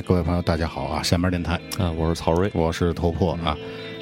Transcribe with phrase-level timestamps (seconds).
[0.00, 1.02] 哎，各位朋友，大家好啊！
[1.02, 3.54] 下面电台啊，我是曹睿，我是头破啊。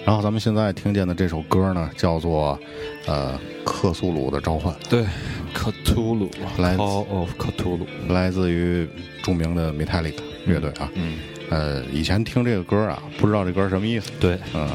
[0.07, 2.57] 然后咱们现在听见的这首歌呢，叫做
[3.05, 3.33] 呃
[3.65, 5.05] 《克苏鲁的召唤》，对，
[5.53, 8.89] 克图鲁，来自 Call of 克图鲁，来自于
[9.25, 10.89] 著名的 Metallica 乐队啊。
[10.95, 11.19] 嗯，
[11.51, 14.13] 呃，以前听这个歌啊，不知道这歌什么意思。
[14.21, 14.69] 对，嗯，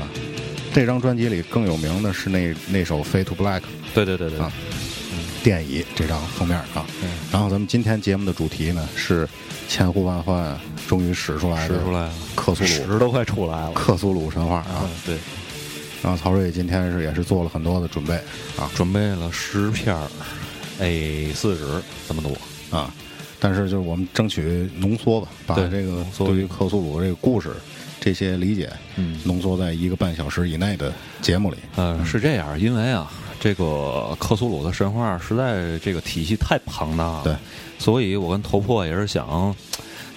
[0.74, 3.62] 这张专辑里更有名的是那那首《Fade to Black》
[3.94, 4.52] 对对对对，啊
[5.42, 6.86] 电影这张封面啊。
[7.02, 9.28] 嗯然后咱们今天节目的主题呢是
[9.68, 10.56] 千呼万唤
[10.88, 14.81] 终于使出来的使出来了，克苏鲁屎都快出来了，克苏鲁神话啊。
[14.84, 15.17] 嗯。，对，
[16.02, 18.16] 然后曹睿今天是也是做了很多的准备
[18.58, 18.70] 啊。
[18.76, 20.08] 准备了十片儿
[20.80, 21.66] A 四纸
[22.08, 22.94] 这么多，啊，
[23.39, 27.52] 但是就是我们争取浓缩吧，把对这个对于克苏鲁这个故事
[28.00, 29.20] 这些理解嗯。
[29.23, 31.58] 浓缩在一个半小时以内的节目里。
[31.76, 37.36] 呃，是这样，因为啊，这个克苏鲁的神话实在这个体系太庞大了，对，
[37.80, 39.56] 所以我跟头破也是想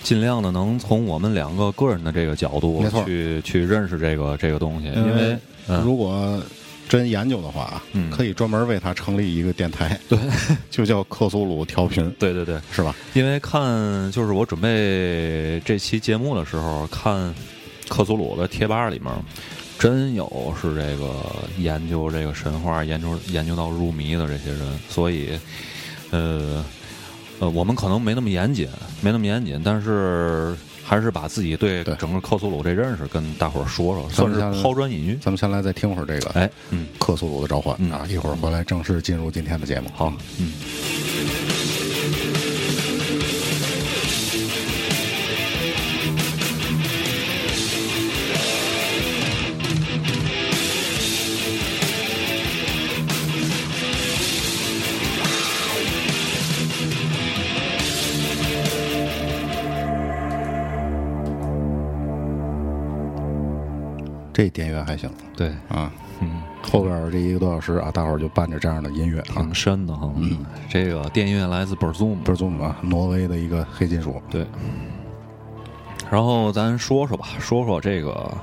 [0.07, 5.37] 尽量的能从我们两个个人的这个角度去去认识这个这个东西，因因为
[5.67, 5.83] 嗯。
[5.83, 6.41] 如果
[6.89, 8.09] 真研究的话，嗯。
[8.09, 10.17] 可以专门为它成立一个电台，对，
[10.71, 12.95] 就叫克苏鲁调频，对对对，是吧？
[13.15, 17.35] 因为看就是我准备这期节目的时候，看
[17.89, 19.13] 克苏鲁的贴吧里面，
[19.77, 21.17] 真有是这个
[21.59, 25.31] 研究这个神话、研究研究到入迷的这些人，所以，
[26.13, 26.65] 呃
[27.39, 28.69] 呃，我们可能没那么严谨，
[29.01, 35.17] 没那么严谨，但是还是把自己对对整个克苏鲁这认识跟大伙儿说说，算是抛砖引玉。
[35.21, 39.91] 咱们先来再听会儿这个哎，嗯，克苏鲁的召唤嗯啊，一会儿回来正式进入今天的节目。
[39.95, 40.53] 好，嗯。
[64.37, 65.11] 这电乐还行。
[65.35, 69.37] 对，啊，嗯，后边这一个多小时啊，大伙儿就伴着这样的音乐啊。
[69.37, 70.13] 挺，深的哈。
[70.17, 74.21] 嗯，这个电乐来自 Berzum，不是宗啊，挪威的一个黑金属。
[74.31, 74.47] 对，
[76.11, 78.35] 然后咱说说吧，说说这个，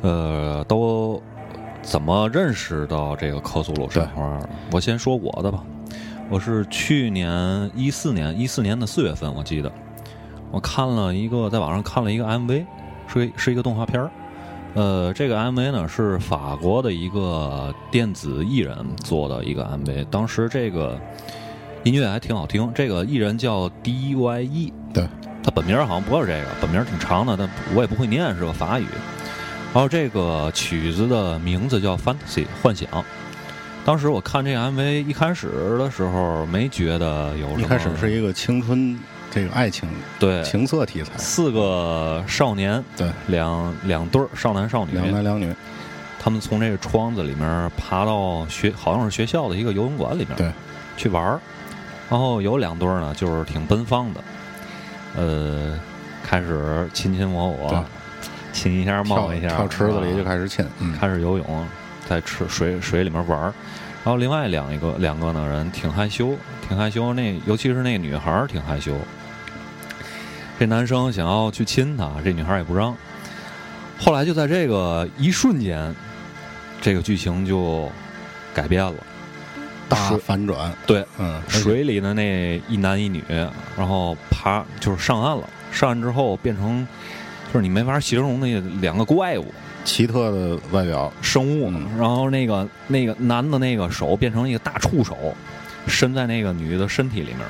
[0.00, 1.22] 呃，都
[1.80, 4.36] 怎么认识到这个克苏鲁神话？
[4.40, 4.48] 的？
[4.72, 5.62] 我先说我的吧，
[6.28, 9.70] 我是去年一四年一四年的四月份，我记得。
[10.50, 12.66] 我看了一个在网上看了一个 MV，
[13.06, 14.10] 是一是一个动画片儿。
[14.74, 21.00] 呃，这个 MV 呢是法国的一个电子艺人做的一个 MV，当时这个
[21.84, 22.70] 音乐还挺好听。
[22.74, 25.06] 这个艺人叫 D.Y.E，对，
[25.44, 28.86] 他本名好像不是这个，本名挺长的，但我也不会念，是个法语。
[29.72, 32.88] 然后这个曲子的名字叫《Fantasy》幻想。
[33.84, 38.98] 当时我看这个 MV 一开始的时候没觉得有什么，一开始是一个青春
[39.34, 39.88] 这个爱情
[40.20, 40.42] 对。
[40.44, 45.52] 情色题材，四个少年，对，两两对儿少男少女，两男两女，
[46.20, 50.52] 他们从这个窗子里面爬到学，好像是学校的一个游泳馆里面，对，
[50.96, 51.40] 去玩儿。
[52.08, 54.20] 然后有两对儿呢，就是挺奔放的，
[55.16, 55.80] 呃，
[56.22, 57.84] 开始亲亲我我，
[58.52, 61.66] 亲一下跳冒一下，跳池子里啊就开始亲，嗯，开始游泳，
[62.06, 63.52] 在池水水里面玩儿。
[64.04, 66.36] 然后另外两一个两个呢人挺害羞，
[66.68, 68.94] 挺害羞，那尤其是那女孩儿挺害羞。
[70.58, 72.96] 这男生想要去亲她，这女孩儿也不让。
[73.98, 75.94] 后来就在这个一瞬间，
[76.80, 77.90] 这个剧情就
[78.52, 78.94] 改变了。
[79.88, 83.22] 大反转，对，嗯，水里的那一男一女，
[83.76, 85.48] 然后爬就是上岸了。
[85.70, 86.86] 上岸之后变成，
[87.52, 89.52] 就是你没法形容那两个怪物。
[89.84, 95.36] 奇特的外表，生物然后那个那个男的那个手变成一个大触手，
[95.86, 97.40] 伸在那个女的身体里面，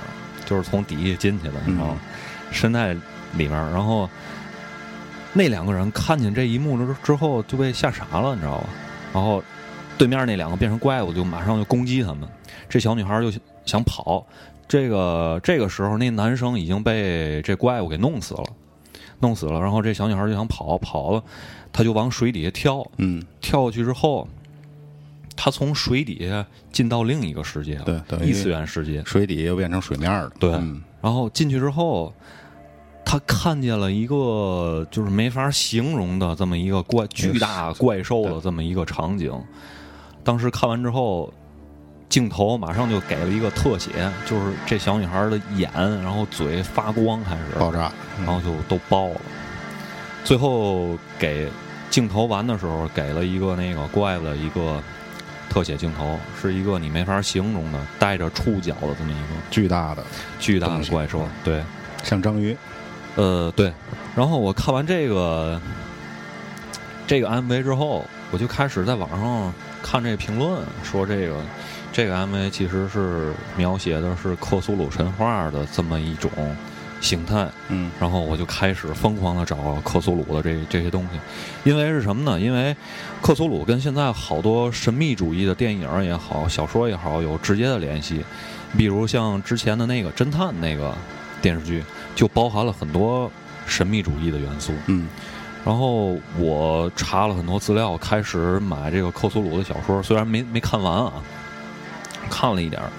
[0.45, 1.97] 就是从底下进去的，你知道吗？
[2.03, 2.09] 嗯
[2.55, 2.95] 身在
[3.37, 4.09] 里面，然后
[5.33, 8.67] 那两个人看见这一幕之之后就被吓傻了，你知道吧？
[9.13, 9.43] 然后
[9.99, 12.29] 对面那两个变成怪物，就马上就攻击他们。
[12.69, 13.33] 这小女孩就
[13.67, 14.25] 想跑，
[14.67, 18.45] 这个这个时候那男生已经被这怪物给弄死了，
[19.21, 19.61] 弄死了。
[19.61, 21.23] 然后这小女孩就想跑，跑了，
[21.73, 24.27] 她就往水底下跳，嗯，跳过去之后，
[25.37, 29.03] 她从水底下进到另一个世界了，对等于异次元世界。
[29.05, 30.31] 水底又变成水面了。
[30.39, 32.15] 对嗯然后进去之后，
[33.05, 39.33] 他看见了一个就是没法形容的这么一个怪巨大怪兽的这么一个场景。
[40.25, 41.33] 当时看完之后，
[42.09, 43.91] 镜头马上就给了一个特写，
[44.27, 45.71] 就是这小女孩的眼，
[46.03, 49.21] 然后嘴发光，开始爆炸，嗯然后就都爆了。
[50.25, 51.49] 最后给
[51.91, 54.83] 镜头完的时候，给了一个那个怪的一个
[55.51, 60.03] 特写镜头，是一个你没法形容的带着触角的这么一个巨大的，
[60.41, 61.29] 巨大的怪兽。
[61.45, 61.63] 对，
[62.03, 62.57] 像章鱼。
[63.17, 63.73] 呃，对。
[64.17, 65.61] 然后我看完这个
[67.07, 69.53] 这个 MV 之后，我就开始在网上
[69.83, 71.37] 看这评论，说这个
[71.93, 76.31] 这个 MV 其实是描写的是克苏鲁神话的这么一种
[77.01, 77.47] 形态。
[77.69, 81.19] 嗯然后我就开始疯狂的找克苏鲁的这这些东西，
[81.69, 82.41] 因为是什么呢？
[82.41, 82.75] 因为
[83.21, 88.25] 克苏鲁跟现在好多神秘主义的电影也好、小说也好有直接的联系，
[88.77, 90.95] 比如像之前的那个侦探那个
[91.43, 91.83] 电视剧，
[92.15, 93.31] 就包含了很多
[93.67, 94.73] 神秘主义的元素。
[94.87, 95.09] 嗯
[95.65, 101.15] 然后我查了很多资料，开始买这个克苏鲁的小说，虽然没没看完啊，
[102.29, 102.91] 看了一点儿，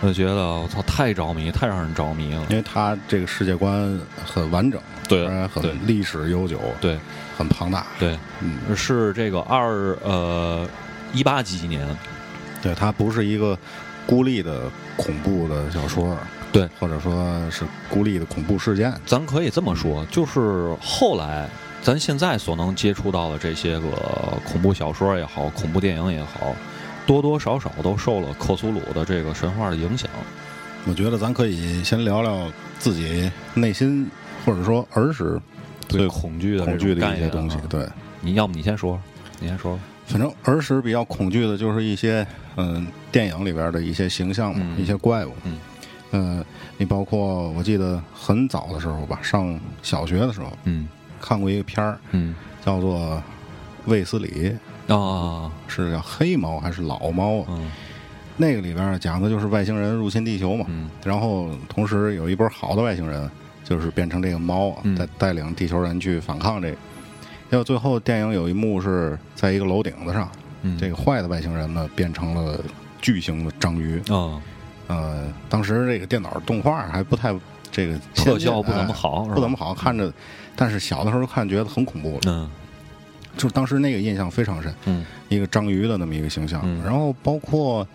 [0.00, 2.44] 我就觉得我操，太着迷，太让人着迷了。
[2.50, 6.98] 因为他这个世界观很完整，对而且对很历史悠久，对
[7.38, 7.86] 很庞大。
[7.96, 10.68] 对，嗯，是这个二呃
[11.12, 11.86] 一八几年，
[12.60, 13.56] 对，它不是一个
[14.04, 14.62] 孤立的
[14.96, 16.18] 恐怖的小说，
[16.54, 18.94] 对，或者说是孤立的恐怖事件。
[19.04, 21.48] 咱可以这么说，就是后来
[21.82, 23.88] 咱现在所能接触到的这些个
[24.46, 26.54] 恐怖小说也好，恐怖电影也好，
[27.08, 30.08] 多多少少都受了克苏鲁的这个神话的影响。
[30.86, 32.48] 我觉得咱可以先聊聊
[32.78, 34.08] 自己内心
[34.46, 35.40] 或者说儿时
[35.88, 37.62] 最恐惧的恐惧的一些东西啊。
[37.68, 37.84] 对，
[38.20, 38.96] 你要不你先说，
[39.40, 39.76] 你先说。
[40.06, 42.24] 反正儿时比较恐惧的就是一些
[42.56, 45.32] 嗯电影里边的一些形象嘛，嗯一些怪物。
[45.42, 45.58] 嗯
[46.14, 46.44] 呃，
[46.78, 50.88] 你包括我记得很早的时候吧，上小学的时候嗯
[51.20, 52.34] 看过一个片儿，嗯
[52.64, 53.00] 叫做
[53.86, 54.56] 《卫斯理》，
[54.96, 57.46] 啊是叫黑猫还是老猫啊？
[57.50, 57.70] 嗯
[58.36, 63.28] 那个里边讲的就是外星人入侵地球嘛，嗯然后同时有一波好的外星人，
[63.64, 66.76] 就是变成这个猫啊，嗯带带领地球人去反抗这个。
[67.50, 70.28] 结果最后电影有一幕是在一个楼顶子上，
[70.62, 72.60] 嗯，这个坏的外星人呢变成了
[73.00, 73.98] 巨型的章鱼。
[74.12, 74.40] 啊
[74.86, 77.34] 呃，当时这个电脑动画还不太
[77.70, 80.12] 这个特效不怎哎么好，不怎么好看着，
[80.54, 82.50] 但是小的时候看觉得很恐怖了，嗯。
[83.36, 85.04] 就是当时那个印象非常深，嗯。
[85.28, 86.80] 一个章鱼的那么一个形象，嗯。
[86.84, 87.86] 然后包括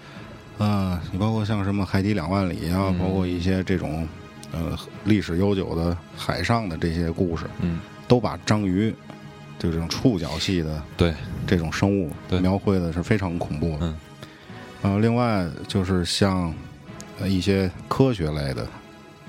[0.58, 3.00] 呃，你包括像什么海底两万里啊，嗯。
[3.00, 4.06] 包括一些这种
[4.52, 7.80] 呃历史悠久的海上的这些故事，嗯。
[8.08, 8.94] 都把章鱼
[9.58, 11.14] 就这种触角系的对。
[11.48, 12.40] 这种生物对。
[12.42, 13.80] 描绘的是非常恐怖的。
[13.82, 13.98] 嗯。
[14.82, 16.54] 呃，另外就是像
[17.20, 18.68] 呃一些科学类的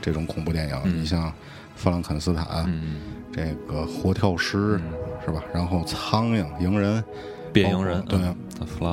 [0.01, 1.01] 这种恐怖电影，嗯。
[1.03, 1.33] 你像
[1.77, 2.97] 弗兰肯斯坦、嗯
[3.33, 4.93] 这个活跳尸、嗯。
[5.25, 5.45] 是吧？
[5.53, 7.05] 然后苍蝇、蝇人，
[7.53, 8.19] 变蝇人对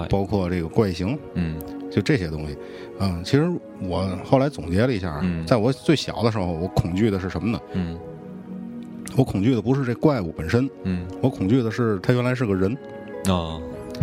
[0.10, 1.60] 包括这个怪形，嗯。
[1.90, 2.58] 就这些东西。
[3.00, 3.50] 嗯，其实
[3.80, 7.60] 我后来总结了一下，嗯在我最小的时候，我恐惧的是什么呢？
[7.74, 7.98] 嗯。
[9.16, 11.08] 我恐惧的不是这怪物本身，嗯。
[11.22, 12.78] 我恐惧的是他原来是个人，
[13.30, 13.58] 啊，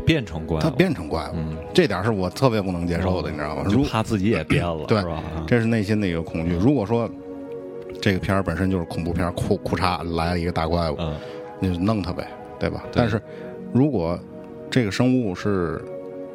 [0.06, 3.64] 变成怪物他了，变成怪物，嗯，这点是我特别不能接受的，你知道吗？
[3.64, 5.06] 就如怕自己也变了，对是？
[5.46, 6.54] 这是内心的一个恐惧。
[6.56, 7.08] 如果说
[8.00, 11.14] 这个片儿本身就是恐怖片儿，库库嚓来了一个大怪物，嗯。
[11.60, 12.84] 你就弄他呗，对吧？
[12.92, 13.20] 但是
[13.72, 14.18] 如果
[14.68, 15.82] 这个生物是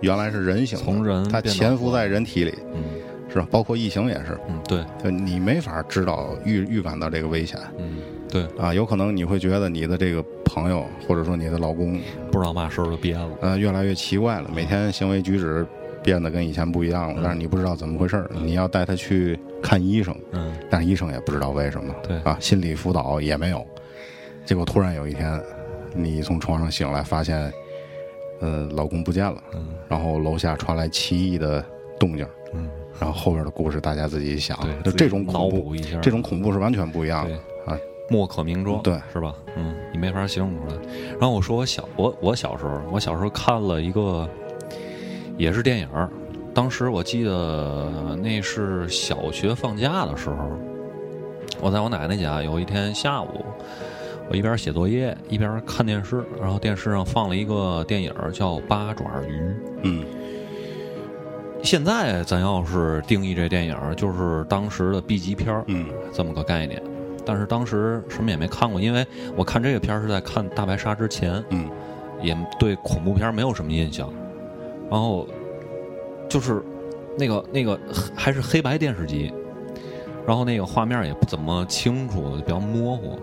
[0.02, 2.84] 原来是人形的，从人它潜伏在人体里，嗯。
[3.32, 3.48] 是吧？
[3.52, 7.60] 包括异形也是，嗯，对，就你没法知道预预感到这个危险。
[7.78, 7.98] 嗯
[8.30, 12.00] 对，啊，有可能你会觉得你的这个朋友或者说你的老公，
[12.32, 15.66] 不知道嘛时候就变了，呃，越来越奇怪了，每天行为举止
[16.04, 17.22] 变得跟以前不一样了，嗯。
[17.24, 20.54] 但是你不知道怎么回事儿，你要带他去看医生，嗯。
[20.70, 22.18] 但是医生也不知道为什么，对。
[22.20, 23.66] 啊，心理辅导也没有，
[24.46, 25.42] 结果突然有一天，
[25.94, 27.52] 你从床上醒来，发现，
[28.40, 29.68] 呃，老公不见了，嗯。
[29.88, 31.66] 然后楼下传来奇异的
[32.00, 32.70] 动静，嗯，
[33.00, 37.36] 然后后边的故事大家自己想对，，就这种恐怖，这种恐怖是完全不一样的。
[37.36, 37.40] 啊，
[38.10, 39.34] 莫可名状，对，是吧？
[39.56, 40.82] 嗯，你没法形容出来。
[41.12, 44.28] 然后我说我小我我小时候，我小时候看了一个
[45.38, 45.88] 也是电影，
[46.54, 50.50] 当时我记得那是小学放假的时候，
[51.62, 53.46] 我在我奶奶家，有一天下午，
[54.30, 59.34] 我一边写作业一边看电视，然后电视上放了一个电影叫《八爪鱼》。
[59.84, 60.04] 嗯
[61.62, 66.82] 现在咱要是定义这电影，就是当时的 B 级片儿嗯这么个概念。
[67.32, 69.06] 但是当时什么也没看过，因为
[69.36, 71.70] 我看这个片儿是在看《大白鲨》之前，嗯
[72.24, 74.12] 也对恐怖片儿没有什么印象。
[74.90, 75.28] 然后
[76.28, 76.60] 就是
[77.16, 77.80] 那个那个
[78.16, 79.32] 还是黑白电视机，
[80.26, 83.20] 然后那个画面也不怎么清楚，比较模糊。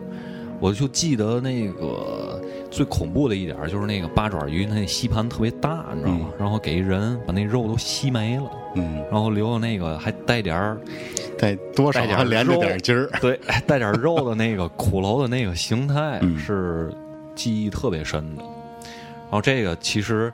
[0.61, 6.29] 我就记得那个最恐怖的一点儿就是那个八爪鱼，那吸盘特别大，你知道吗？
[6.39, 10.78] 然后给人把那肉都吸没了，嗯，然后留的那个还带点儿
[11.38, 13.09] 带多少还连着肉点筋儿。
[13.21, 16.38] 对 带点儿肉的那个骷髅的那个形态嗯。
[16.38, 16.92] 是
[17.35, 18.42] 记忆特别深的。
[18.42, 20.33] 然后这个其实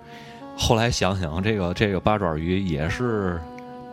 [0.56, 3.40] 后来想想，这个这个八爪鱼也是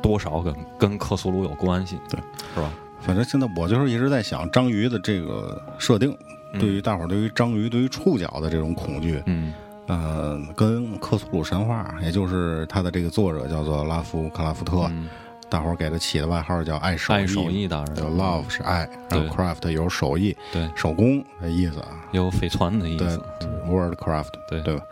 [0.02, 2.20] 多少跟跟克苏鲁有关系，对，
[2.54, 2.72] 是吧？
[3.02, 6.16] 反正现在我就是一直在想章鱼的这个设定，
[6.60, 9.54] 对于大伙儿对于章鱼对于触角的这种恐惧，嗯
[9.90, 15.10] 呃，跟克苏鲁神话，也就是他的这个作者叫做拉夫克拉夫特，嗯，
[15.50, 23.20] 大伙儿给他起的外号叫爱手爱手艺达对人，，love 是爱，然后 craft 有手艺、对，手工的意思啊，有飞船的意思。
[23.68, 24.84] ，world craft，对对吧？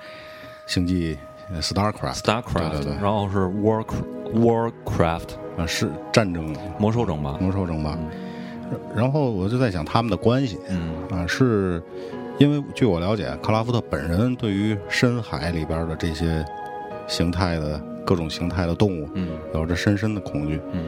[0.65, 1.17] 星际
[1.53, 3.85] 呃 Starcraft，Starcraft，对对对然后是 War
[4.33, 7.97] Warcraft 啊，是战争魔兽争霸，魔兽争霸。
[8.93, 11.81] 然后我就在想他们的关系嗯啊，是
[12.39, 16.45] 因为据我了解，克拉夫特本人对于深海里边的这些
[17.07, 19.29] 形态的各种形态的动物嗯。
[19.53, 20.83] 有着深深的恐惧，嗯。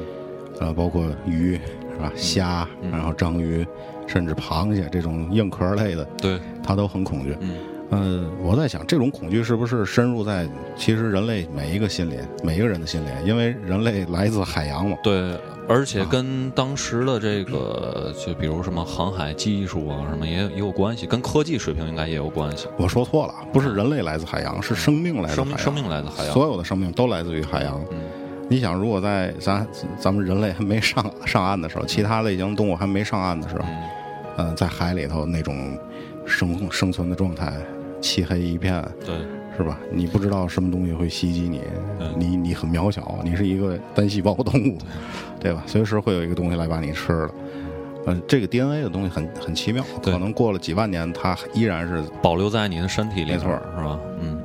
[0.60, 1.54] 呃，包括鱼
[1.94, 2.92] 是吧，虾，嗯。
[2.92, 3.66] 然后章鱼，
[4.06, 7.36] 甚至螃蟹这种硬壳类的，对，他都很恐惧。
[7.40, 7.56] 嗯
[7.90, 13.10] 呃，我在想，这种恐惧是不是深入在其实人类每一个心里，每一个人的心里？
[13.26, 14.96] 因为人类来自海洋嘛。
[15.02, 15.36] 对，
[15.68, 22.68] 而且跟当时的这个，就比如什么航海技术啊，什么也也有关系，跟科技水平应该也有关系。
[22.78, 25.48] 我说错了，不是人类来自海洋，是生命来自海洋。
[25.48, 27.82] 生命生命来自海洋，所有的生命都来自于海洋。
[27.92, 27.98] 嗯
[28.52, 29.68] 你想，如果在咱
[30.00, 35.78] 咱们人类还没上上岸的时候，其他类型动物还没上岸的时候，嗯嗯、在海里头那种
[36.26, 37.54] 生生存的状态，
[38.02, 39.16] 漆黑一片，对，
[39.58, 39.80] 是吧？
[39.92, 41.62] 你不知道什么东西会袭击你，
[42.00, 44.78] 嗯你你很渺小，你是一个单细胞动物，
[45.40, 45.64] 对吧？
[45.66, 47.32] 随时会有一个东西来把你吃了。
[48.06, 54.00] 呃，这个 DNA 的东西很很奇妙，可能过了几万年，它依然是保留在你的身体里，没错是吧？
[54.22, 54.42] 嗯。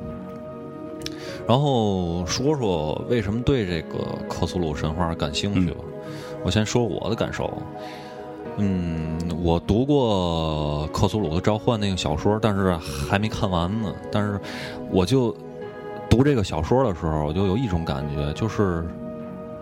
[1.47, 5.77] 然后说说为什么对这个克苏鲁神话感兴趣吧。
[6.43, 7.51] 我先说我的感受。
[8.57, 13.93] 嗯，我读过克苏鲁的召唤那个小说，但是还没看完呢。
[14.11, 14.39] 但是
[14.91, 15.35] 我就
[16.09, 18.87] 读这个小说的时候，我就有一种感觉，就是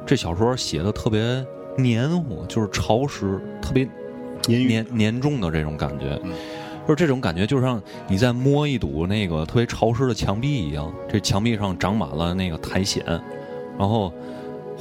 [0.05, 1.45] 这小说写的特别
[1.77, 3.87] 黏糊，就是潮湿，特别。
[4.45, 6.33] 黏黏重的这种感觉，嗯
[6.85, 13.01] 就是这种感觉，就像你在摸一堵那个特别潮湿的墙壁一样，这墙壁上长满了那个苔藓，
[13.79, 14.11] 然后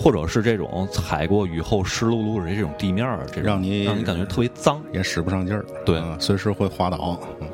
[0.03, 7.19] 或者是这种踩过雨后湿漉漉的这种地面儿，这种让你让你感觉特别脏，也使不上劲儿，对嗯随时会滑倒。
[7.41, 7.49] 嗯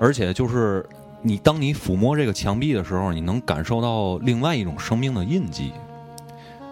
[0.00, 0.88] 而且就是
[1.22, 5.72] 你当你抚摸这个墙壁的时候，你能感受到另外一种生命的印记，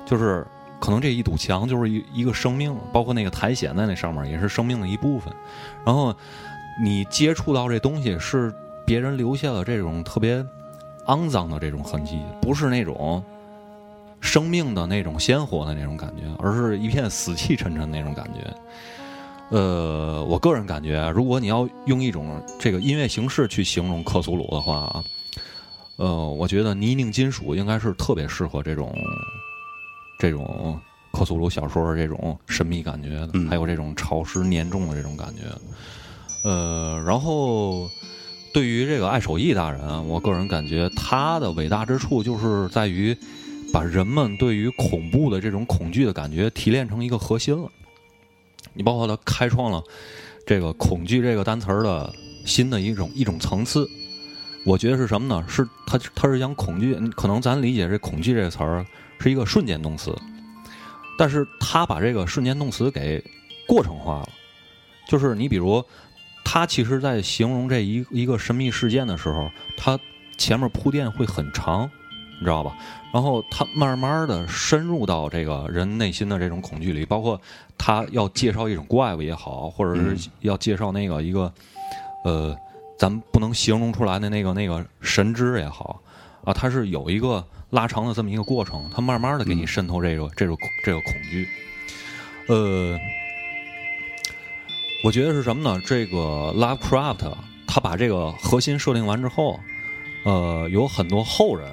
[0.05, 0.47] 就是
[0.81, 5.35] 可能这一堵墙就是一一个生命，包括那个苔藓在那上面也是生命的一部分。
[5.85, 6.15] 然后
[6.81, 8.55] 你接触到这东西是
[8.87, 10.47] 别人留下的这种特别
[11.07, 13.21] 肮脏的这种痕迹，不是那种
[14.21, 18.55] 生命的那种鲜活的那种感觉，而是一片死气沉沉的那种感觉。
[19.51, 25.05] 呃，我个人感觉，如果你要用一种这个音乐形式去形容克苏鲁的话啊，
[25.97, 28.93] 呃，我觉得泥泞金属应该是特别适合这种
[30.19, 30.77] 这种
[31.13, 35.43] 克苏鲁小说的这种神秘感觉，还有这种潮湿黏重的这种感觉。
[36.43, 37.89] 呃，然后
[38.53, 43.17] 对于这个爱手艺大人，我个人感觉他的伟大之处就是在于
[43.73, 47.71] 把人们对于恐怖的这种恐惧的感觉提炼成一个核心了。
[48.73, 49.83] 你包括他开创了
[50.47, 52.13] 这个恐惧这个单词儿的
[52.45, 53.89] 新的一种一种层次。
[54.65, 55.47] 我觉得是什么呢？
[55.49, 58.85] 是他他是将恐惧，可能咱理解这恐惧这个词儿
[59.21, 60.13] 是一个瞬间动词，
[61.17, 63.23] 但是他把这个瞬间动词给
[63.69, 64.29] 过程化了。
[65.09, 65.85] 就是你比如，
[66.45, 69.97] 他其实在形容这一一个神秘事件的时候，他
[70.37, 71.89] 前面铺垫会很长，
[72.41, 72.77] 你知道吧？
[73.17, 77.41] 然后他慢慢的深入到这个人内心的这种恐惧里，包括
[77.79, 81.51] 他要介绍一种怪物也好，或者是要介绍那个一个
[82.25, 82.55] 呃，
[82.99, 85.99] 咱们不能形容出来的那个那个神之也好，
[86.45, 90.55] 啊，他是有一个拉长的这么一个过程，他慢慢的给嗯你渗透这个、这个
[90.85, 91.49] 这个恐惧。
[92.49, 92.99] 呃，
[95.03, 95.81] 我觉得是什么呢？
[95.87, 97.33] 这个 Lovecraft
[97.67, 99.59] 他把这个核心设定完之后，
[100.25, 101.67] 呃，有很多后人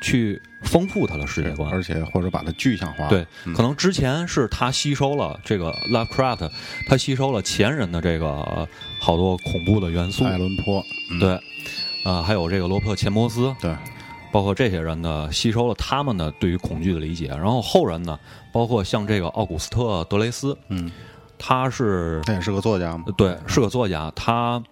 [0.00, 3.08] 去丰富他的世界观，而且或者把它具象化。
[3.08, 3.54] 对，嗯。
[3.54, 6.50] 可能之前是他吸收了这个 Lovecraft，
[6.88, 8.68] 他吸收了前人的这个呃
[9.00, 11.40] 好多恐怖的元素，爱伦坡，嗯、对，
[12.04, 13.74] 呃、还有这个罗伯特·钱伯斯，对，
[14.32, 17.26] 包括这些人呢，吸收了他们的对于恐惧的理解。
[17.28, 18.18] 然后后人呢，
[18.52, 20.90] 包括像这个奥古斯特·德雷斯，嗯，
[21.38, 24.62] 他是他也是个作家嘛，对，是个作家，他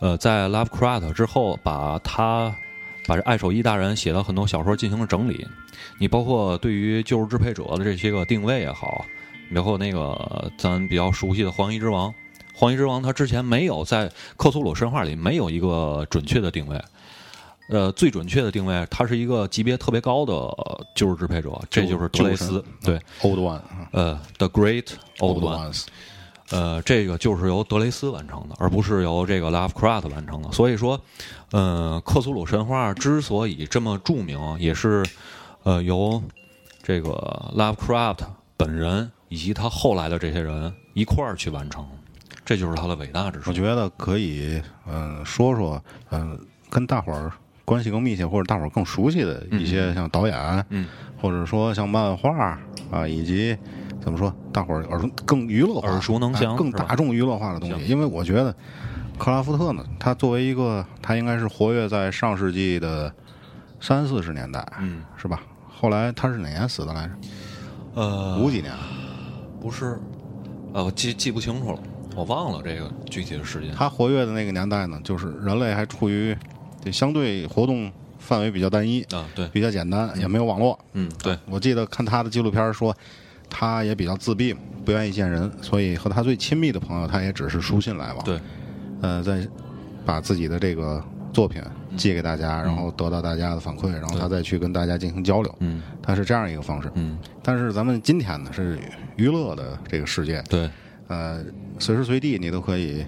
[0.00, 2.54] 呃在 Lovecraft 之后，把他
[3.06, 5.46] 把这爱手艺大人写的很多小说进行了整理。
[5.98, 9.04] 你包括对于旧日支配者的这些个定位也好，
[9.54, 12.14] 包括那个咱比较熟悉的黄衣之王，
[12.54, 16.80] 黄衣之王他之前没有在克苏鲁神话里没有一个准确的定位。
[17.68, 20.32] 呃，最准确的定位，他是一个级别特别高的
[20.92, 22.64] 旧日支配者，这就是德雷斯。
[22.82, 24.86] 对，Old One，啊呃，The Great
[25.20, 25.44] Old Old。
[25.44, 25.84] Ones，
[26.50, 30.50] 呃，这个就是由德雷斯完成的，而不是由这个 Lovecraft 完成的。
[30.52, 31.00] 所以说，
[31.52, 35.04] 呃，克苏鲁神话之所以这么著名，也是
[35.62, 36.22] 呃由
[36.82, 37.10] 这个
[37.56, 38.18] Lovecraft
[38.56, 41.86] 本人以及他后来的这些人一块儿去完成，
[42.44, 43.50] 这就是他的伟大之处。
[43.50, 45.80] 我觉得可以，嗯、说说，
[46.10, 46.38] 嗯、
[46.68, 47.30] 跟大伙儿
[47.64, 50.88] 关系更密切，或者大伙儿更熟悉的一些像导演，嗯，
[51.20, 52.58] 或者说像漫画
[52.90, 53.56] 啊，以及
[54.00, 57.86] 怎么说，大伙儿耳熟更娱乐化、耳熟能详哎更大众娱乐化的东西。
[57.86, 58.54] 因为我觉得
[59.18, 63.12] 克拉夫特呢，他作为一个，他应该是活跃在上世纪的
[63.80, 65.42] 三四十年代，嗯，是吧？
[65.68, 67.12] 后来他是哪年死的来着？
[67.94, 68.72] 呃，五几年？
[69.60, 69.98] 不是，
[70.72, 71.78] 呃，我记记不清楚了，
[72.16, 73.74] 我忘了这个具体的时间。
[73.74, 76.36] 他活跃的那个年代呢，就是人类还处于
[76.82, 80.78] 这相对活动范围比较单一，啊，对，比较简单，也没有网络。
[80.94, 82.94] 嗯，对，我记得看他的纪录片说，
[83.50, 88.24] 他也比较自闭，不愿意见人，所以和他最亲密的朋友，他也只是书信来往。
[88.24, 88.40] 对，
[89.02, 89.46] 呃，再
[90.06, 91.62] 把自己的这个作品
[91.96, 95.54] 寄给大家，然后得到大家的反馈，然后他再去跟大家进行交流。
[95.58, 96.90] 嗯他是这样一个方式。
[96.94, 98.78] 嗯，但是咱们今天呢是
[99.16, 100.68] 娱乐的这个世界，对
[101.08, 101.44] 呃，
[101.78, 103.04] 随时随地你都可以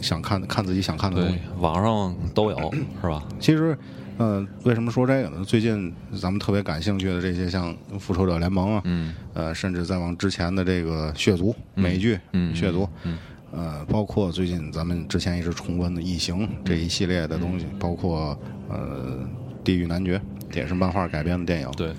[0.00, 3.22] 想看看自己想看的东西。，网上都有是吧？
[3.38, 3.78] 其实，
[4.16, 5.44] 呃，为什么说这个呢？
[5.44, 13.18] 最近咱们特别感兴趣的这些，像《复仇者联盟》啊，嗯呃，甚至再往之前的这个《血族》美剧，嗯血族》，嗯
[13.50, 19.18] 呃，包括最近咱们之前一直重温的《异形》这一系列的东嗯西，包括呃
[19.64, 20.18] 《地狱男爵》，
[20.56, 21.70] 也是漫画改编的电影。
[21.72, 21.92] 对，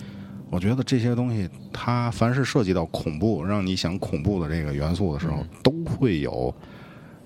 [0.49, 6.54] 我觉得这些东西，它凡是涉及到恐怖，让你想恐怖的这个元素的时候，嗯都会有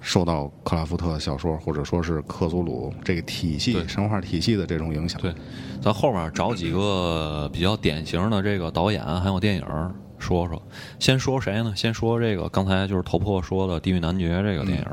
[0.01, 5.21] 受到克拉夫特小说或者说是克苏鲁这个体系对神话体系的这种影响。
[5.21, 5.33] 对
[5.81, 9.63] 咱后面找几个比较典型的这个导演还有电影
[10.17, 10.61] 说说。
[10.99, 11.73] 先说谁呢？
[11.75, 14.85] 先说这个刚才就是头破说的《地狱男爵》这个电影。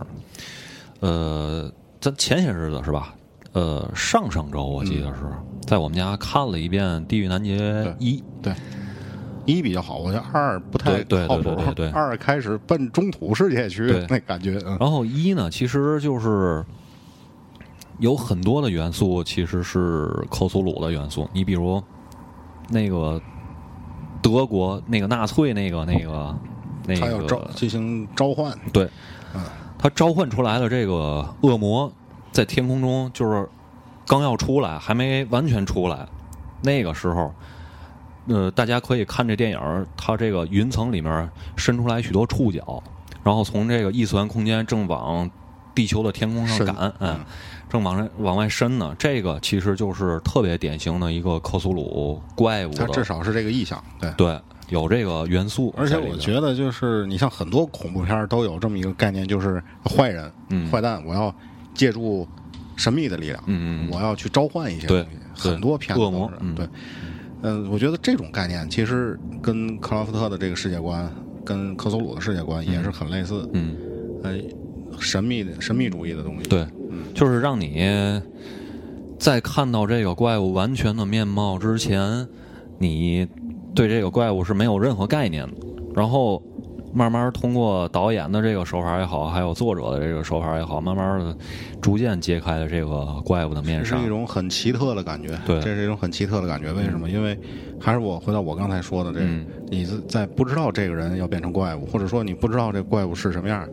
[1.01, 3.15] 呃，咱前些日子是吧？
[3.53, 5.23] 呃，上上周我记得是、
[5.67, 8.19] 在我们家看了一遍《地狱男爵一》。
[8.43, 8.53] 对，
[9.47, 11.55] 一比较好，我觉得二不太对对靠谱。
[11.55, 16.65] 对对二开始奔中土世界去对，那感觉，嗯，然后一呢，其实就是
[17.99, 21.29] 有很多的元素其实是克苏鲁的元素。
[21.33, 21.83] 你比如
[22.69, 23.21] 那个
[24.21, 26.37] 德国那个纳粹那个那个
[26.85, 28.89] 那他要召个，进行召唤，对
[29.35, 29.41] 嗯，
[29.79, 31.91] 他召唤出来的这个恶魔
[32.33, 33.49] 在天空中就是
[34.07, 36.07] 刚要出来，还没完全出来，
[36.63, 37.33] 那个时候。
[38.29, 42.83] 呃，大家可以看这电影儿，它这个云层里面伸出来许多触角，
[43.23, 45.31] 然后从这个异次元空间正往
[45.75, 47.21] 地球的天空上赶，嗯嗯，
[47.69, 48.95] 正往外往外伸呢。
[48.99, 54.11] 这个其实就是特别典型的一个克苏鲁怪物它，至少是这个意象，对。
[54.17, 55.89] 对有这个元素而。
[55.89, 61.33] 且我觉得，就是你像很多恐怖片儿都有这么一个概念，就是坏人、嗯坏蛋，我要
[61.73, 62.27] 借助
[62.75, 65.51] 神秘的力量，嗯嗯嗯我要去召唤一些对东西。
[65.51, 66.77] 很多片子恶魔嗯都是对。
[67.43, 71.11] 嗯，我觉得这种概念其实跟克拉夫特的这个世界观，
[71.45, 73.49] 跟科索鲁的世界观也是很类似。
[73.53, 73.77] 嗯，
[74.23, 74.35] 呃，
[74.99, 76.49] 神秘的神秘主义的东西。
[76.49, 76.67] 对，
[77.15, 78.21] 就是让你
[79.19, 82.27] 在看到这个怪物完全的面貌之前，
[82.79, 83.27] 你
[83.75, 85.55] 对这个怪物是没有任何概念的。
[85.95, 86.43] 然后
[86.97, 91.37] 慢慢通过导演的这个手法也好，还有作者的这个手法也好，慢慢的
[91.83, 93.97] 逐渐揭开了这个怪物的面纱。
[93.97, 94.09] 这是一。
[94.09, 95.61] 种很奇特的感觉，对。
[95.61, 96.73] 这是一种很奇特的感觉。
[96.73, 97.11] 为什么？
[97.11, 97.39] 因为
[97.79, 99.47] 还是我回到我刚才说的这个，嗯。
[99.69, 103.69] 你在不知道这个人要变成怪物，或者说你不知道这怪物是什么样，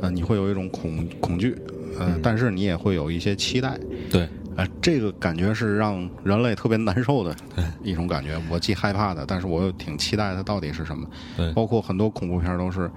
[0.00, 1.54] 呃，你会有一种恐恐惧，
[1.98, 3.78] 呃，但是你也会有一些期待，
[4.10, 7.34] 对，哎，这个感觉是让人类特别难受的
[7.82, 8.40] 一种感觉。
[8.48, 11.06] 我既害怕的，但是我又挺期待它到底是什么。
[11.36, 12.90] 对，包括很多恐怖片都是，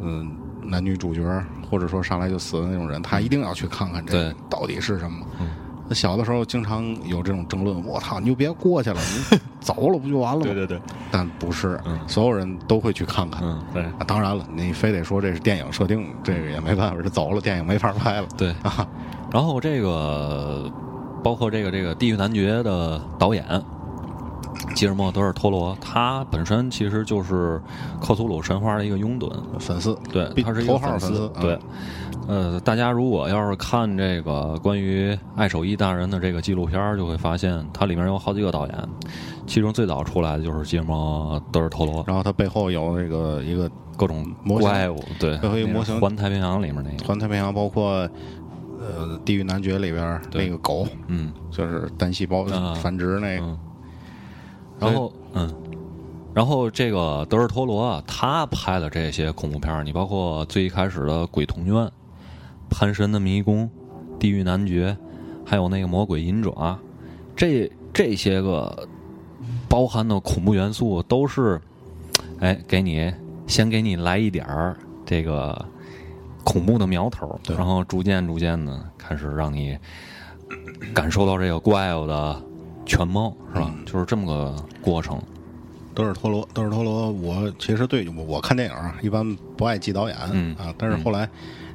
[0.00, 1.22] 嗯，男女主角
[1.70, 5.26] 或者说上来就死的那种人，他一定要去看看这到底是什么。
[5.38, 5.44] 那
[5.94, 10.44] 小的时候经常有这种争论，我操，你就别过去了，你 走了不就完了吗？
[10.44, 10.80] 对对对。
[11.10, 13.42] 但不是，所有人都会去看看。
[13.44, 13.84] 嗯，对。
[14.06, 18.26] 当然了，你非得说这是电影设定，这个也没办法，这走了电影没法拍了。
[18.36, 18.86] 对啊。
[19.32, 20.70] 然后这个，
[21.22, 23.44] 包括这个这个《地狱男爵》的导演
[24.76, 27.58] 吉尔莫·德尔托罗，他本身其实就是
[27.98, 31.58] 克苏鲁神话的一个拥趸粉丝，对，他是一个粉丝，对。
[32.28, 38.88] 呃，大家如果要是看这个关于爱手艺大人的这个纪录片，就会发现它里面有好几个导演，
[39.46, 44.26] 其中最早出来的就是吉尔莫·德尔托罗，然后他背后有那个一个各种
[44.60, 48.06] 怪物，对，背后一个模型，环太平洋里面那个，环太平洋包括。
[48.78, 53.58] 呃，地狱男爵里边那个狗，嗯，就是单细胞繁殖那个。
[54.78, 55.54] 然后，嗯，
[56.34, 61.74] 然后这个德尔托罗他拍的这些恐怖片你包括最一开始的《鬼童院》
[62.70, 63.64] 《潘神的迷宫》
[64.18, 64.96] 《地狱男爵》，
[65.48, 66.52] 还有那个《魔鬼银爪》，
[67.34, 68.88] 这这些个
[69.68, 71.60] 包含的恐怖元素都是，
[72.40, 73.12] 哎，给你
[73.46, 75.64] 先给你来一点儿这个。
[76.48, 79.76] 恐怖的苗头，然后逐渐逐渐的开始让你
[80.94, 82.40] 感受到这个怪物的
[82.86, 83.74] 全猫，是吧？
[83.84, 85.20] 就是这么个过程。
[85.94, 91.28] 德尔托罗，德尔托罗，我其实对我我看电影一般不爱记导演啊，但是后来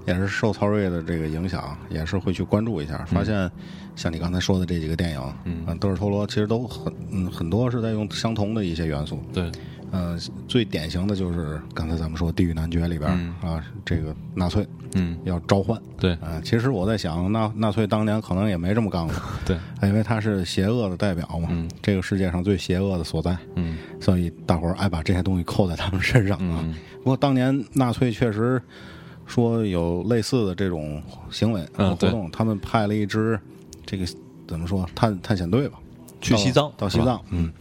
[0.06, 3.50] 也是受曹睿的这个影响，也是会去关注一下，发现
[3.96, 9.52] 像你刚才说的这几个电影，嗯，德尔托罗其实都很嗯很多是在用相同的一些元素，对。
[9.92, 19.14] 呃，最典型的就是刚才咱们说《地狱男爵》里边啊，这个纳粹，嗯，要召唤，对，啊，其实我在想，纳纳粹当年可能也没这么干过，
[19.46, 26.64] 对，因为他是邪恶的代表嘛，嗯，这个世界上最邪恶的所在，嗯，所以大伙儿爱把这些东西扣在他们身上啊。
[27.00, 28.62] 不过当年纳粹确实
[29.26, 33.38] 说有类似的这种行为和活动，他们派了一支
[33.86, 34.06] 这个
[34.48, 35.78] 怎么说探探险队吧，
[36.22, 37.52] 去西藏，到西藏，嗯。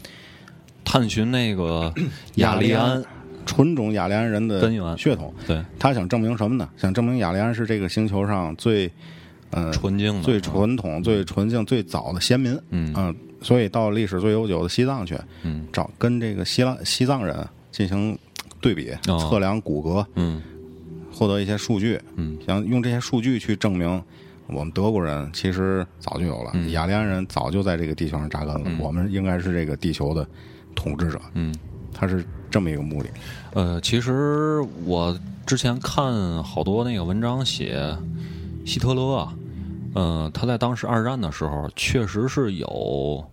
[0.90, 1.92] 探寻那个
[2.34, 3.00] 雅利安
[3.46, 4.98] 纯种雅利安人的根源。
[4.98, 5.64] 血统，对。
[5.78, 6.68] 他想证明什么呢？
[6.76, 8.90] 想证明雅利安是这个星球上最
[9.50, 12.58] 呃纯净、最传统、最纯净、最早的先民。
[12.70, 13.14] 嗯。
[13.40, 17.34] 所以到历史最悠久的西藏去，嗯，找跟这个西藏西藏人
[17.70, 18.18] 进行
[18.60, 20.42] 对比，测量骨骼，嗯，
[21.10, 24.02] 获得一些数据，嗯，想用这些数据去证明
[24.48, 30.26] 我们德国人其实早就有了，雅利安人早就在这个地球上扎根了，我们应该是这个地球的。
[30.74, 31.54] 统治者，嗯，
[31.92, 33.10] 他是这么一个目的。
[33.52, 37.96] 呃，其实我之前看好多那个文章写
[38.64, 39.34] 希特勒啊，
[39.94, 43.24] 呃，他在当时二战的时候，确实是有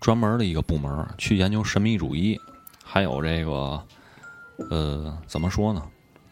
[0.00, 2.38] 专门的一个部门去研究神秘主义，
[2.84, 3.80] 还有这个
[4.70, 5.82] 呃，怎么说呢，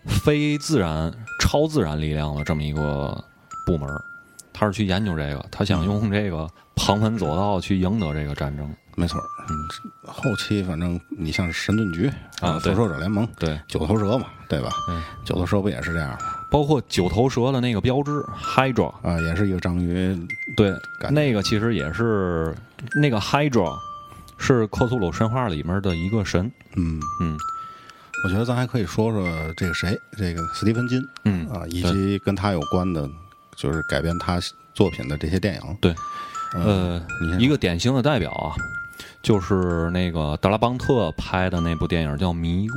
[0.07, 3.25] 非自然、超自然力量的这么一个
[3.65, 3.89] 部门，
[4.53, 8.69] 他是去研究这个，他想用这个旁门左道去赢得这个战争。
[9.01, 9.57] 没错，嗯，
[10.05, 14.71] 后期反正你像神盾局啊，复仇者联盟，对，九头蛇嘛，对吧？
[14.91, 16.19] 嗯，九头蛇不也是这样吗？
[16.51, 20.15] 包括九头蛇的那个标志 Hydra 啊，也是一个章鱼，
[20.55, 20.75] 对，
[21.11, 22.55] 那个其实也是
[22.95, 23.73] 那个 Hydra
[24.37, 26.53] 是克苏鲁神话里面的一个神。
[26.77, 27.39] 嗯嗯，
[28.25, 33.09] 我觉得咱还可以说说这个谁，这个斯蒂芬金，嗯啊，以及跟他有关的，
[33.57, 34.39] 就是改编他
[34.75, 35.77] 作品的这些电影。
[35.81, 35.95] 对，
[36.53, 37.01] 呃，
[37.39, 38.53] 一个典型的代表啊。
[39.23, 42.73] 就是那个德拉邦特拍的那部电影叫《迷雾》，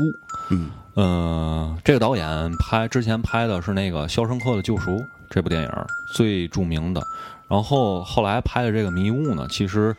[0.50, 4.92] 嗯，呃，这个导演拍之前拍的是那个《肖申克的救赎》
[5.30, 5.70] 这部电影
[6.14, 7.02] 最著名的，
[7.48, 9.96] 然后后来拍的这个《迷雾》呢，其实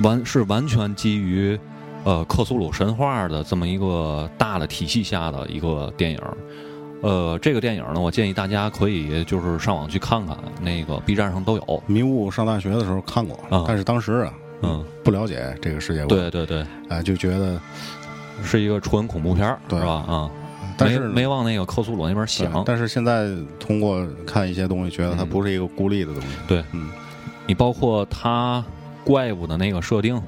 [0.00, 1.60] 完是完全基于
[2.04, 6.18] 呃克苏鲁神话的这么一个大的体系下的一个电影，
[7.02, 11.62] 呃，这个电影呢，我建议大家可以就是上网去看看，那个 B 站上都有。
[11.86, 14.32] 《迷雾》上大学的时候看过，但是当时啊。
[14.62, 17.60] 嗯，不了解这个世界观，对对对，啊，就觉得
[18.44, 19.92] 是一个纯恐怖片儿，是吧？
[20.06, 20.30] 啊，
[20.78, 22.62] 但是没往那个克苏鲁那边想。
[22.64, 26.28] 但是现在通过看一些东西，觉得它不是一个孤立的东西。
[26.46, 26.90] 对，嗯，
[27.46, 28.64] 你包括它
[29.04, 30.20] 怪物的那个设定，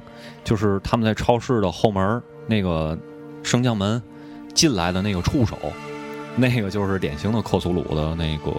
[0.42, 2.98] 就是他们在超市的后门那个
[3.42, 4.02] 升降门
[4.52, 5.56] 进来的那个触手，
[6.34, 8.52] 那个就是典型的克苏鲁的那个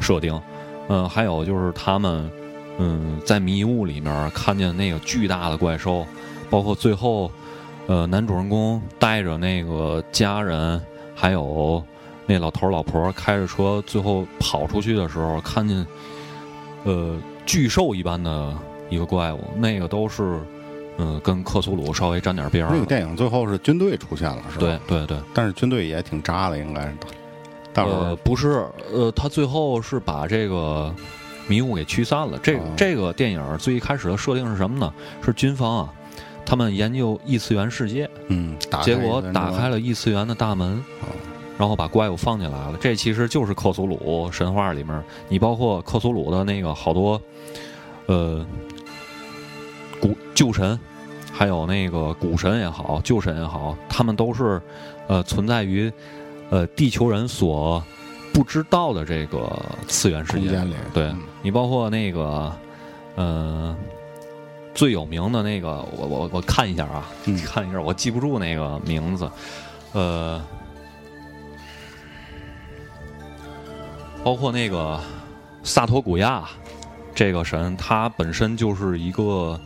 [0.00, 0.40] 设定。
[0.88, 2.30] 嗯，还有就是他们。
[2.82, 6.06] 嗯，在迷雾里面看见那个巨大的怪兽，
[6.48, 7.30] 包括最后，
[7.86, 10.80] 呃，男主人公带着那个家人，
[11.14, 11.82] 还有
[12.24, 15.86] 那老头老婆开着车，最后跑出去的时候，看见，
[16.84, 18.56] 呃，巨兽一般的
[18.88, 20.40] 一个怪物，那个都是
[20.96, 22.72] 嗯跟克苏鲁稍微沾点边儿。
[22.72, 24.80] 那个电影最后是军队出现了，是吧？
[24.88, 26.96] 对对对，但是军队也挺渣的，应该是。
[27.74, 30.92] 呃，不是，呃，他最后是把这个
[31.50, 32.38] 迷雾给驱散了。
[32.40, 34.94] 这这个电影最一开始的设定是什么呢？
[35.20, 35.92] 是军方啊，
[36.46, 40.80] 他们研究异次元世界，嗯，结果打开了异次元的大门，
[41.58, 42.78] 然后把怪物放进来了。
[42.80, 47.20] 这其实就是克苏鲁神话里面，你包括克苏鲁的那个好多，
[48.06, 48.46] 呃，
[50.00, 50.78] 古旧神，
[51.32, 54.62] 还有那个古神也好，旧神也好，他们都是
[55.08, 55.92] 呃存在于。
[56.52, 57.80] 呃，地球人所
[58.40, 59.54] 不知道的这个
[59.86, 62.50] 次元世界里，对你包括那个，
[63.14, 63.76] 呃，
[64.72, 67.06] 最有名的那个，我我我看一下啊，
[67.44, 69.30] 看一下，我记不住那个名字，
[69.92, 70.42] 呃，
[74.24, 74.98] 包括那个
[75.62, 76.48] 萨托古亚
[77.14, 79.60] 这个神，他本身就是一个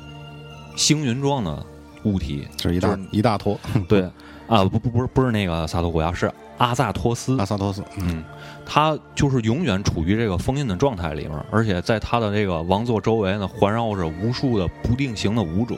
[0.74, 1.64] 星云状的
[2.02, 3.56] 物体，就是一大一大坨，
[3.86, 4.10] 对
[4.46, 6.30] 啊，不不不是不是那个萨托古亚是。
[6.56, 8.22] 阿萨托斯，阿萨托斯，嗯，
[8.64, 15.74] 他就是永远处于这个封印的状态里面，而且在他的这个王座周围呢，环绕着无数的不定型的舞者。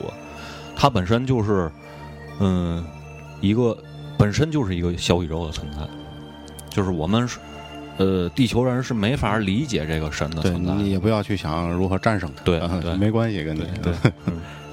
[0.75, 1.71] 他本身就是，
[2.39, 2.85] 嗯，
[3.41, 3.75] 一个
[4.19, 5.79] 本身就是一个小宇宙的存在，
[6.69, 7.39] 就是我们是，
[7.97, 10.75] 呃，地球人是没法理解这个神的存在。
[10.75, 13.63] 你也不要去想如何战胜他，对对，没关系，跟你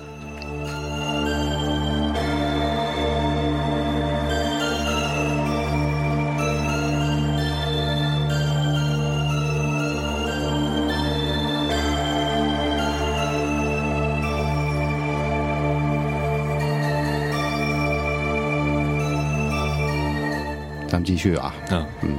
[21.15, 22.19] 继续啊，嗯嗯，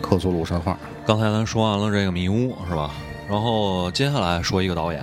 [0.00, 0.78] 克苏鲁神话。
[1.04, 2.92] 刚才咱说完了这个迷雾是吧？
[3.28, 5.02] 然后接下来说一个导演，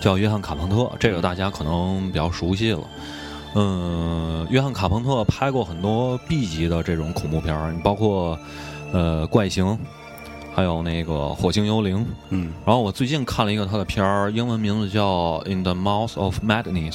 [0.00, 2.80] 叫约翰卡彭特，这个大家可能比较熟悉了。
[3.54, 8.38] 嗯，约翰卡彭特拍过很多 B 级的这种恐怖片儿，你包括
[8.94, 9.78] 呃怪形，
[10.54, 12.06] 还有那个火星幽灵。
[12.30, 16.94] 嗯，然后我最近看了一个他的片儿，英文名字叫《In the Mouth of Madness》。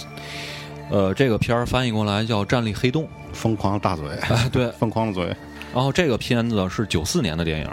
[0.89, 3.03] 呃，这个片儿翻译过来叫《站立黑洞》。
[3.33, 4.05] 疯狂的大嘴，
[4.51, 5.25] 对，疯狂的嘴。
[5.73, 7.69] 然后这个片子是九四年的电影，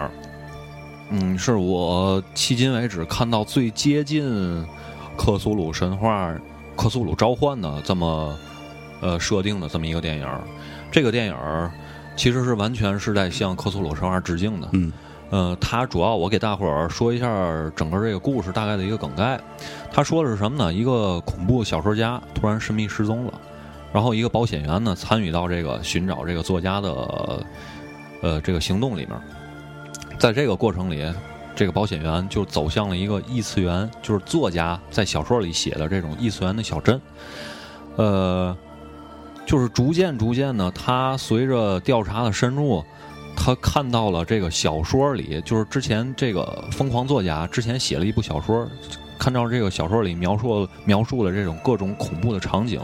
[1.11, 4.65] 嗯，是我迄今为止看到最接近
[5.17, 6.33] 克苏鲁神话、
[6.77, 8.39] 克苏鲁召唤的这么
[9.01, 10.27] 呃设定的这么一个电影。
[10.91, 11.37] 这个电影
[12.17, 14.69] 其实是完全是在向克苏鲁神话致敬的。
[14.73, 14.93] 嗯，
[15.31, 17.29] 呃，它主要我给大伙儿说一下
[17.75, 19.41] 整个这个故事大概的一个梗概。
[19.93, 20.73] 他说的是什么呢？
[20.73, 23.35] 一个恐怖小说家突然神秘失踪了。
[23.93, 27.47] 然后一个保险员呢，参与到这个寻找这个作家的，
[28.23, 29.19] 呃，这个行动里面，
[30.19, 31.11] 在这个过程里，
[31.57, 37.01] 这个保险员就走向了一个异次元，就是作家在小说里写的这种异次元的小镇，
[37.97, 38.57] 呃，
[39.47, 42.85] 就是逐渐逐渐的，他随着调查的深入，
[43.35, 48.69] 他看到了这个小说里，就是之前这个疯狂作家之前写了一部小说，
[49.19, 52.79] 看到这个小说里描述描述了这种各种恐怖的场景。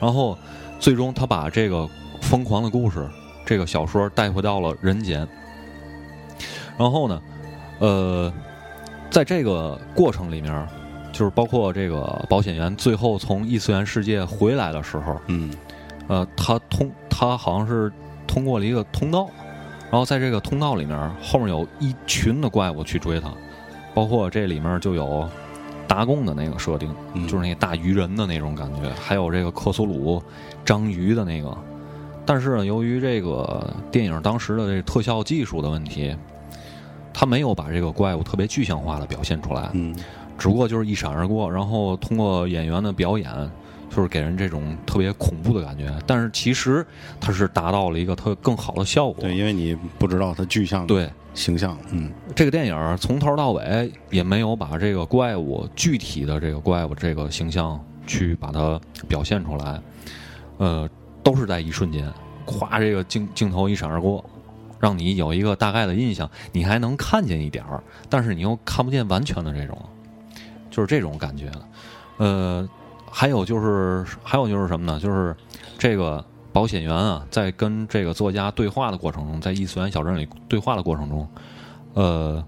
[0.00, 0.36] 然后，
[0.78, 1.88] 最终他把这个
[2.20, 3.08] 疯狂的故事，
[3.46, 5.26] 这个小说带回到了人间。
[6.76, 7.22] 然后呢，
[7.78, 8.32] 呃，
[9.10, 10.68] 在这个过程里面，
[11.12, 15.50] 就是包括这个保险员最后从异次元世界回来的时候，嗯，
[16.08, 17.90] 呃，他通他好像是
[18.26, 19.30] 通过了一个通道，
[19.90, 23.32] 然后在这个通道里面，后面有一群的怪物去追他，
[23.94, 25.28] 包括这里面就有。
[25.86, 26.94] 达贡的那个设定，
[27.26, 30.22] 就是那大鱼人的那种感觉，还有这个克苏鲁
[30.64, 31.56] 章鱼的那个。
[32.26, 36.16] 但是呢，由于这个电影当时的这特效技术的问题，
[37.12, 39.94] 他没有把这个怪物特别具象化的表现出来，嗯，
[40.38, 43.30] 只不过就是一闪而过，然后通过演员的表演，
[43.94, 45.94] 就是给人这种特别恐怖的感觉。
[46.06, 46.84] 但是其实
[47.20, 51.08] 它是达到了一个特更好的效果，对，因为你不知道它具象对。
[51.34, 59.80] 形象，嗯，这个电影从头到尾也没有把这个怪物具体的这个怪物这个形象去把它表现出来，
[60.58, 60.88] 呃，
[61.24, 62.08] 都是在一瞬间，
[62.46, 64.24] 咵，这个镜镜头一闪而过，
[64.78, 69.76] 让你有一个大概的印象，你还能看见一点儿，但是你又看不见完全的这种，
[70.70, 71.68] 就是这种感觉的，
[72.18, 72.68] 呃，
[73.14, 74.98] 还有就是还有就是什么呢？
[74.98, 75.36] 就是
[75.78, 76.24] 这个。
[76.54, 81.28] 保险员啊，在跟这个作家对话的过程中，在异次元小镇里对话的过程中，
[81.94, 82.44] 呃，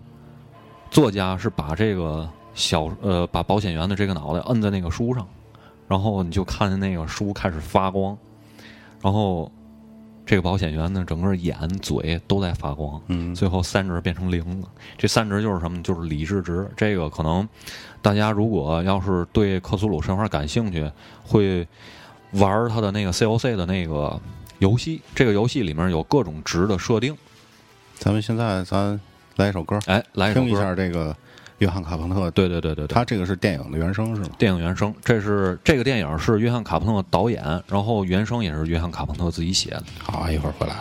[0.93, 5.27] 作家是把这个小呃把保险员的这个脑袋摁在那个书上，
[5.89, 8.17] 然后你就看见那个书开始发光，
[9.03, 9.51] 然后
[10.25, 13.03] 这个保险员呢，整个眼、嘴都在发光。
[13.09, 14.69] 嗯，最后三值变成零了。
[14.97, 15.83] 这三值就是什么？
[15.83, 16.71] 就是理智值。
[16.77, 17.49] 这个可能
[18.07, 20.89] 大家如果要是对克苏鲁神话感兴趣，
[21.25, 21.67] 会
[22.35, 24.21] 玩他的那个 COC 的那个
[24.61, 25.03] 游戏。
[25.13, 27.17] 这个游戏里面有各种值的设定。
[27.99, 29.01] 咱们现在咱
[29.35, 31.17] 来一首歌，哎，来听一下这个。
[31.59, 34.29] 约翰卡彭特，对对对对对，他这个是电影的原声是吗？
[34.37, 39.83] 电影原声，这是这个电影是约翰卡彭特导演，然后原声也是约翰卡彭特自己写的。
[40.03, 40.77] 好，一会儿回来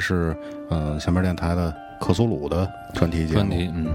[0.00, 0.36] 是
[0.70, 3.34] 嗯，下面电台的克苏鲁的专题节目。
[3.34, 3.86] 专题，嗯。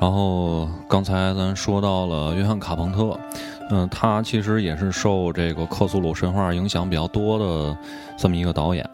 [0.00, 3.16] 然后刚才咱说到了约翰卡彭特，
[3.70, 7.78] 嗯，他其实也是受这个克苏鲁神话影响比较多的
[8.16, 8.84] 这么一个导演。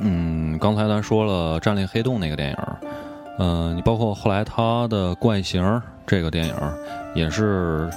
[0.00, 2.56] 嗯，刚才咱说了《战猎黑洞》那个电影，
[3.38, 5.62] 嗯，你包括后来他的《怪形》
[6.06, 6.54] 这个电影，
[7.14, 7.88] 也是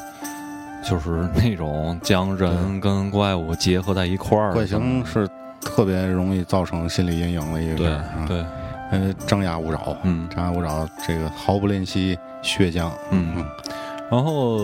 [0.84, 4.54] 就是那种将人跟怪物结合在一块儿。
[4.54, 5.28] 怪形是
[5.68, 8.46] 特别容易造成心理阴影的一个对对。
[8.90, 13.46] 呃，张牙舞爪，嗯，张牙舞爪，这个毫不吝惜血浆，嗯，
[14.10, 14.60] 然后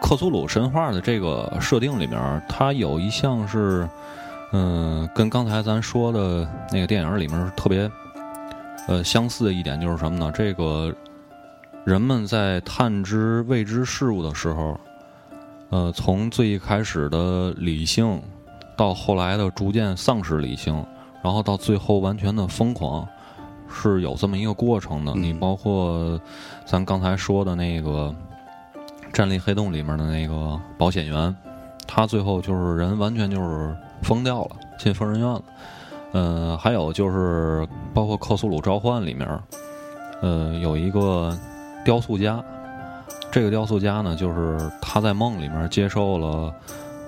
[0.00, 3.88] 克苏鲁神话的这个设定里面，它有一项是，
[4.52, 7.90] 嗯，跟刚才咱说的那个电影里面特别，
[8.86, 10.30] 呃，相似的一点就是什么呢？
[10.32, 10.94] 这个
[11.84, 14.78] 人们在探知未知事物的时候，
[15.70, 18.22] 呃，从最一开始的理性，
[18.76, 20.84] 到后来的逐渐丧失理性。
[21.22, 23.06] 然后到最后完全的疯狂，
[23.72, 25.14] 是有这么一个过程的。
[25.14, 26.20] 你包括
[26.64, 28.12] 咱刚才说的那个
[29.12, 31.32] 《战栗黑洞》里面的那个保险员，
[31.86, 35.42] 他最后就是人完全就是疯掉了，进疯人院了。
[36.12, 37.64] 嗯，还有就是
[37.94, 39.28] 包括《克苏鲁召唤》里面，
[40.22, 41.32] 呃，有一个
[41.84, 42.42] 雕塑家，
[43.30, 46.54] 这个雕塑家呢，就是他在梦里面接受了，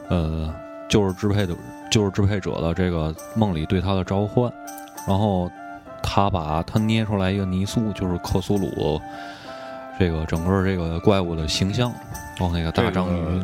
[0.09, 0.55] 呃，
[0.89, 1.55] 就是支配的。
[1.91, 4.53] 就是支配者的这个梦里对他的召唤，
[5.07, 5.49] 然后
[6.03, 9.01] 他把他捏出来一个泥塑，就是克苏鲁
[9.97, 11.93] 这个整个这个怪物的形象，
[12.37, 13.43] 然后那个大章鱼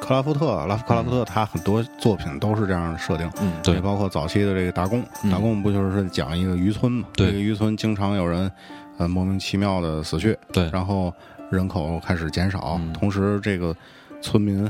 [0.00, 7.06] 克拉夫特拉夫克拉夫特，他很多作品都是这样的设定，嗯，对，包括早期的这个达贡，达贡不就是讲一个渔村嘛？
[7.12, 8.50] 对，这个渔村经常有人
[8.96, 11.14] 呃莫名其妙的死去，对，然后
[11.48, 13.72] 人口开始减少，同时这个
[14.20, 14.68] 村民。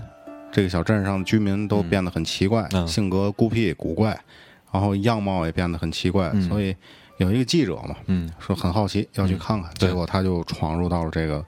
[0.50, 4.18] 这个小镇上的居民都变得很奇怪，性格孤僻古怪，
[4.72, 6.32] 然后样貌也变得很奇怪。
[6.40, 6.74] 所以
[7.18, 7.96] 有一个记者嘛，
[8.38, 11.44] 说很好奇要去看看，结果他就闯入到了这个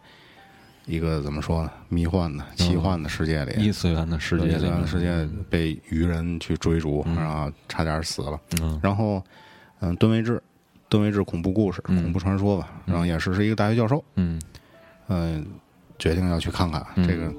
[0.86, 8.38] 一个怎么说呢，迷幻的、奇幻的世界里，异次元的世界，异次元的世界被愚人去追逐，然后差点死了。
[8.82, 9.22] 然后，
[9.80, 10.42] 嗯，吨位制，
[10.88, 14.40] 吨位制恐怖故事、恐怖传说吧，然后也是是一个大学教授，嗯，
[15.08, 15.46] 嗯，
[15.98, 17.32] 决定要去看看这个。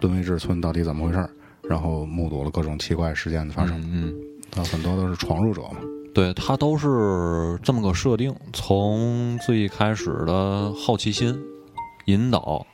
[0.00, 1.30] 敦威治村到底怎么回事儿？
[1.68, 3.80] 然后目睹了各种奇怪事件的发生。
[3.92, 4.12] 嗯，
[4.50, 5.76] 他很多都是闯入者嘛。
[6.12, 11.38] 对他都是这么个设定，从最开始的好奇心
[12.06, 12.66] 引导，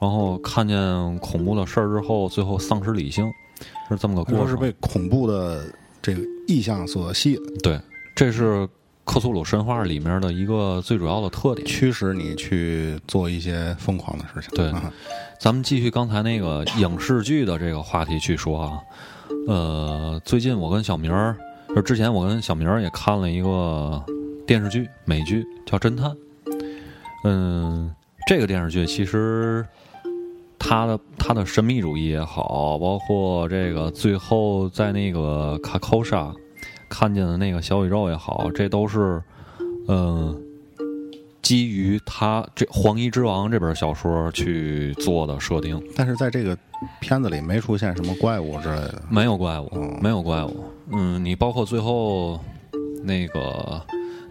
[0.00, 3.30] 然后看见恐怖的事儿之后，最后丧失理性，
[3.90, 4.48] 是这么个过程。
[4.48, 5.64] 是被恐怖的
[6.00, 7.38] 这个意象所吸引。
[7.62, 7.78] 对，
[8.14, 8.66] 这是。
[9.04, 14.50] 克苏鲁神话里面的一个最主要的特点，驱使你去做一些疯狂的事情。
[14.54, 14.72] 对，
[15.38, 18.78] 咱们继续刚才那个影视剧的这个话题去说啊。
[19.48, 21.36] 呃，最近我跟小明儿，
[21.74, 24.00] 就之前我跟小明儿也看了一个
[24.46, 26.10] 电视剧，美剧叫《侦探》。
[27.24, 27.92] 嗯，
[28.28, 29.66] 这个电视剧其实
[30.58, 36.32] 它的它的神秘主义也好，包括这个最后在那个卡扣莎。
[36.92, 39.22] 看见的那个小宇宙也好，这都是，
[39.88, 40.38] 嗯，
[41.40, 45.82] 基于他这《黄衣之王》这本小说去做的设定。
[45.96, 46.56] 但是在这个
[47.00, 49.70] 片子里没出现什么怪物之类的，没有怪物，
[50.02, 50.64] 没有怪物。
[50.90, 52.38] 嗯，你包括最后
[53.02, 53.80] 那个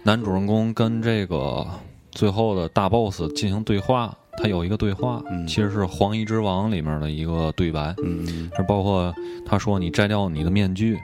[0.03, 1.65] 男主人公跟这个
[2.11, 7.95] 最后的大 boss 进行对话，他有一个对话，其实是《黄衣之王》里面的一个对白。
[8.03, 9.11] 嗯，是包括
[9.47, 10.99] 他说：“你摘掉你的面具。”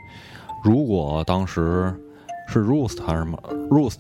[0.64, 1.94] 如果当时
[2.48, 3.38] 是 Roost 还是什么
[3.70, 4.00] Roost，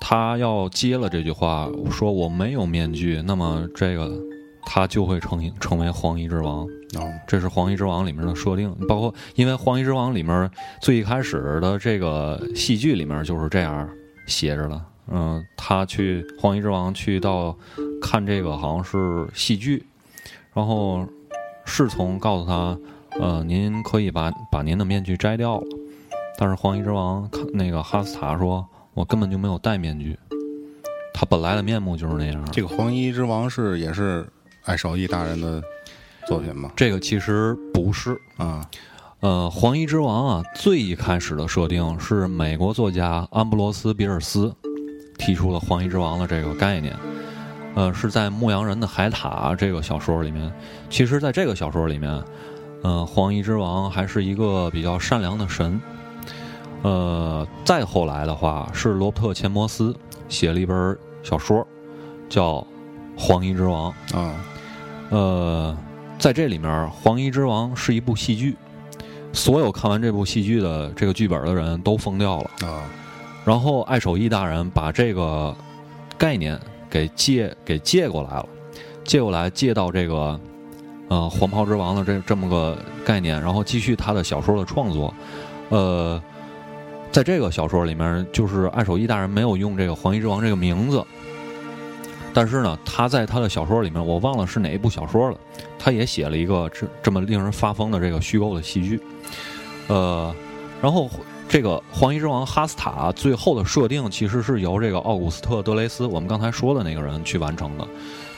[0.00, 4.10] 他要接了这句话，说我没有面具，那么这个
[4.64, 6.64] 他就会成成为黄衣之王。
[6.96, 10.50] 哦，这是黄衣之王里面的设定，包括因为黄衣之王里面
[10.80, 13.88] 最一开始的这个戏剧里面就是这样
[14.26, 14.80] 写着的。
[15.10, 17.56] 嗯，他去黄衣之王去到
[18.00, 19.84] 看这个好像是戏剧，
[20.52, 21.06] 然后
[21.64, 22.78] 侍从告诉他。
[23.20, 25.66] 呃，您可以把把您的面具摘掉了，
[26.36, 30.18] 但是黄衣之王看那个哈斯塔说：“我根本就没有戴面具，
[31.14, 34.26] 他本来的面目就是那样。”这个黄衣之王是也是
[34.64, 35.62] 爱少义大人的
[36.26, 36.72] 作品吗？
[36.74, 38.68] 这个其实不是啊。
[39.20, 44.52] 呃，黄衣之王啊，最一开始的设定是美国作家安布罗斯·比尔斯
[45.16, 46.94] 提出了黄衣之王的这个概念。
[47.76, 50.52] 呃，是在《牧羊人的海塔》这个小说里面。
[50.90, 52.22] 其实，在这个小说里面。
[52.84, 55.80] 嗯，黄衣之王还是一个比较善良的神。
[56.82, 59.96] 呃，再后来的话，是罗伯特·钱摩斯
[60.28, 61.66] 写了一本小说，
[62.28, 62.56] 叫
[63.16, 64.34] 《黄衣之王》啊。
[65.08, 65.76] 呃，
[66.18, 68.54] 在这里面，《黄衣之王》是一部戏剧。
[69.32, 72.84] 所有看完这部戏剧的这个剧本的人都疯掉了啊。
[73.46, 75.56] 然后爱手艺大人把这个
[76.18, 76.60] 概念
[76.90, 78.48] 给借给借过来了，
[79.04, 80.38] 借过来借到这个
[81.08, 85.12] 呃《黄袍之王》的这这么个概念，然后继续他的小说的创作。
[85.70, 86.22] 呃，
[87.10, 91.04] 在这个小说里面，就是爱手艺大人没有用这个“黄衣之王”这个名字，
[92.32, 95.36] 但是呢，他在他的小说里面，我忘了是哪一部小说了，
[95.78, 99.00] 他也写了一个这这么令人发疯的这个虚构的戏剧。
[99.88, 100.34] 呃，
[100.82, 101.10] 然后。
[101.46, 107.86] 这个黄衣之王哈斯塔最后的设定，其实是由这个奥古斯特·德雷斯，我们刚才说的那个人去完成的，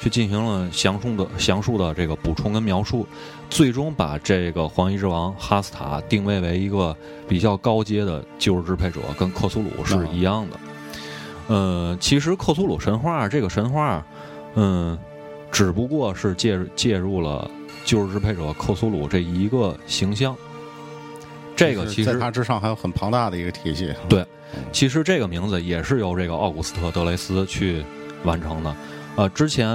[0.00, 3.06] 去进行了详述的详述的这个补充跟描述，
[3.48, 10.60] 最终把这个黄衣之王哈斯塔定位为一个比较高阶的旧日支配者，跟克苏鲁是一样的。
[11.48, 14.04] 呃，其实克苏鲁神话这个神话，
[14.54, 14.98] 嗯，
[15.50, 17.50] 只不过是介介入了
[17.84, 20.36] 旧日支配者克苏鲁这一个形象。
[21.54, 23.90] 这个其实在它之上还有很庞大的一个体系。
[24.08, 24.26] 对，
[24.72, 27.82] 其实这个名字也是由这个奥古斯特·德雷斯去
[28.24, 28.76] 完成的。
[29.16, 29.68] 呃，之前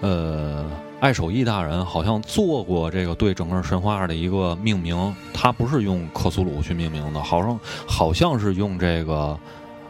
[0.00, 0.64] 呃，
[1.00, 9.38] 爱手艺大人好像做过这个对整个神话的一个命名，他不是用克苏鲁去命名的，好像好像是用这个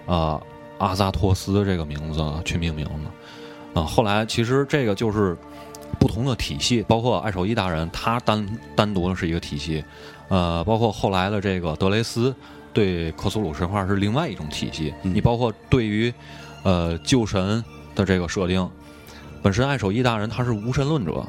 [0.06, 0.40] 呃
[0.78, 3.80] 阿萨托斯这个名字去命名的。
[3.80, 5.36] 啊，后来其实这个就是
[5.98, 8.46] 不同的体系，包括爱手艺大人他单
[8.76, 9.82] 单独的是一个体系。
[10.28, 12.34] 呃，包括后来的这个德雷斯
[12.72, 14.94] 对克苏鲁神话是另外一种体系。
[15.02, 16.12] 你包括对于
[16.62, 17.62] 呃旧神
[17.94, 18.68] 的这个设定，
[19.42, 21.26] 本身爱手艺大人他是无神论者，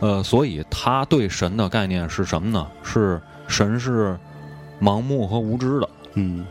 [0.00, 2.66] 呃，所以他对神的概念是什么呢？
[2.82, 4.18] 是神是
[4.80, 5.88] 盲目和无知的。
[6.14, 6.46] 嗯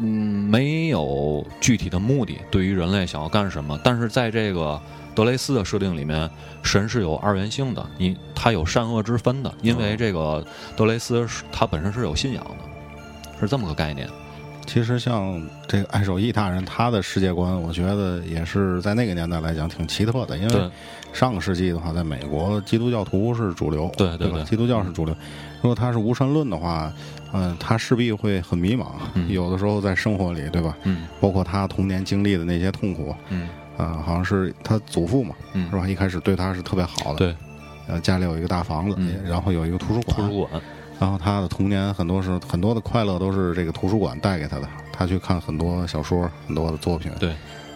[0.00, 3.78] 嗯，没有具体的目的，对于人类想要干什么？
[3.82, 4.80] 但是在这个。
[5.14, 6.30] 德雷斯的设定里面，
[6.62, 10.46] 神是有二元性的，你他有善恶之分的，因为这个
[10.76, 14.08] 德雷斯他本身是有信仰的，是这么个概念。
[14.68, 20.70] 其实像这个爱守义大人，他的世界观，我觉得也是在那个年代来讲挺奇特的，因为
[21.12, 25.16] 上个世纪的话，在美国基督教徒是主流，对对对，基督教是主流。
[25.62, 26.92] 如果他是无神论的话，
[27.32, 28.86] 嗯，他势必会很迷茫，
[29.28, 30.76] 有的时候在生活里，对吧？
[30.84, 33.48] 嗯，包括他童年经历的那些痛苦，嗯。
[33.78, 35.86] 啊，好像是他祖父嘛，是吧？
[35.86, 37.36] 一开始对他是特别好的，对，
[37.86, 40.60] 呃，家里有一个大房子，然后有一个图书馆，图书馆，
[40.98, 47.12] 然后他的童年很多是很多的快乐都是这个图书馆带给他的，他去看很多小说，很多的作品。
[47.20, 47.34] 对，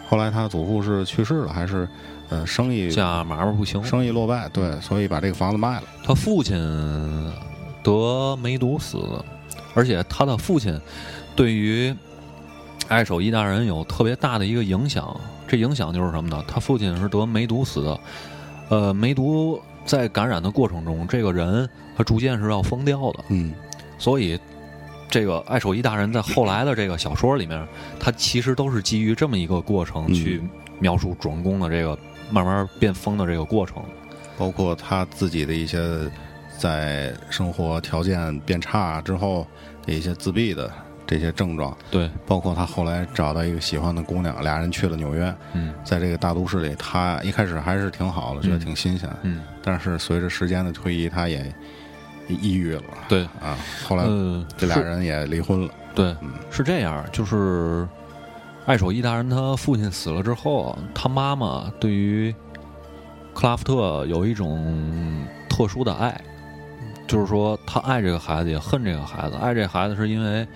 [0.08, 1.88] 后来他祖父是去世了，还是
[2.28, 5.84] 呃生意家买卖不行，生意落败，对，所以把这个房子卖了。
[6.02, 6.56] 他父亲
[7.82, 8.98] 得梅毒死，
[9.74, 10.80] 而且他的父亲
[11.36, 11.94] 对于
[12.88, 15.16] 爱手艺大人有特别大的一个影响。
[15.46, 16.42] 这影响就是什么呢？
[16.48, 18.00] 他父亲是得梅毒死的，
[18.70, 23.24] 呃，梅毒在感染的过程中，这个人他逐渐是要疯掉的。
[23.28, 23.54] 嗯，
[23.98, 24.38] 所以
[25.08, 27.66] 这个爱手艺大人在后来的这个小说里面，
[28.00, 30.42] 他其实都是基于这么一个过程去
[30.78, 31.98] 描述主人公的这个
[32.30, 33.82] 慢慢变疯的这个过程，
[34.38, 35.78] 包括他自己的一些
[36.58, 39.46] 在生活条件变差之后
[39.84, 40.70] 的一些自闭的。
[41.06, 45.34] 这些症状，对，包括他后来找到一个喜欢的姑娘，俩人去了纽约。
[45.52, 49.10] 嗯，在这个大都市里，他一开始还是挺好的，觉得挺新鲜。
[49.22, 51.52] 嗯，但是随着时间的推移，他也
[52.28, 52.82] 抑郁了。
[53.08, 54.04] 对啊，后来
[54.56, 55.74] 这俩人也离婚了。
[55.94, 56.16] 对，
[56.50, 57.86] 是这样，就是
[58.64, 62.34] 爱手艺大人他父亲死了之后，他妈妈对于
[63.34, 66.18] 克拉夫特有一种特殊的爱，
[67.06, 69.36] 就是说他爱这个孩子，也恨这个孩子。
[69.36, 70.46] 爱这孩子是因为。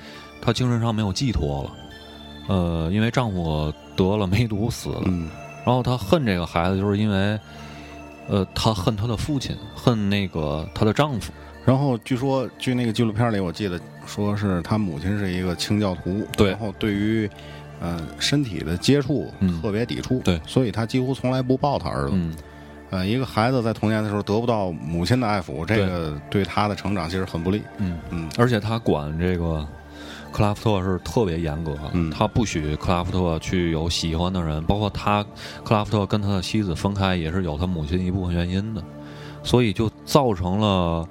[0.47, 5.03] 她精神上没有寄托了，呃，因为丈夫得了梅毒死了，
[5.65, 7.37] 然后她恨这个孩子，就是因为，
[8.29, 11.33] 呃，她恨她的父亲，恨那个她的丈夫。
[11.65, 17.29] 然后据说，据那个纪录片里，我记得说是她母亲是一个清教徒，对，然后对于，
[17.81, 19.29] 呃，身体的接触
[19.61, 22.13] 特别抵触，对，所以她几乎从来不抱她儿子。
[22.13, 22.33] 嗯
[22.91, 27.61] 呃，一个孩子在童年的时候得不到母亲的爱抚，这个对他的成长其实很不利。
[27.79, 29.67] 嗯嗯，而且他管这个。
[30.37, 31.75] 克拉夫特是特别严格，
[32.13, 35.25] 他不许克拉夫特去有喜欢的人，包括他
[35.65, 38.85] 克拉夫特跟他的妻子分开也是有他母亲一部分原因的，
[39.43, 41.09] 所以就造成了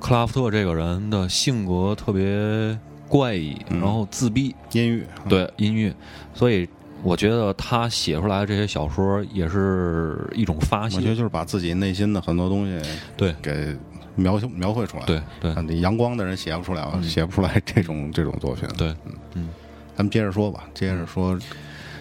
[0.00, 2.78] 克拉夫特这个人的性格特别
[3.08, 5.92] 怪异，然后自闭、阴郁，对阴郁，
[6.32, 6.66] 所以
[7.02, 12.80] 我觉得他写出来的这些小说也是一种发泄，我觉得就是把自己内心的很多东西
[13.18, 13.36] 对。
[13.42, 13.76] 给。
[14.16, 18.68] 描描绘出来，对对，你阳光的人写不出来，写不出来这种这种作品。
[18.76, 19.48] 对，嗯嗯，
[19.94, 21.38] 咱们接着说吧，接着说，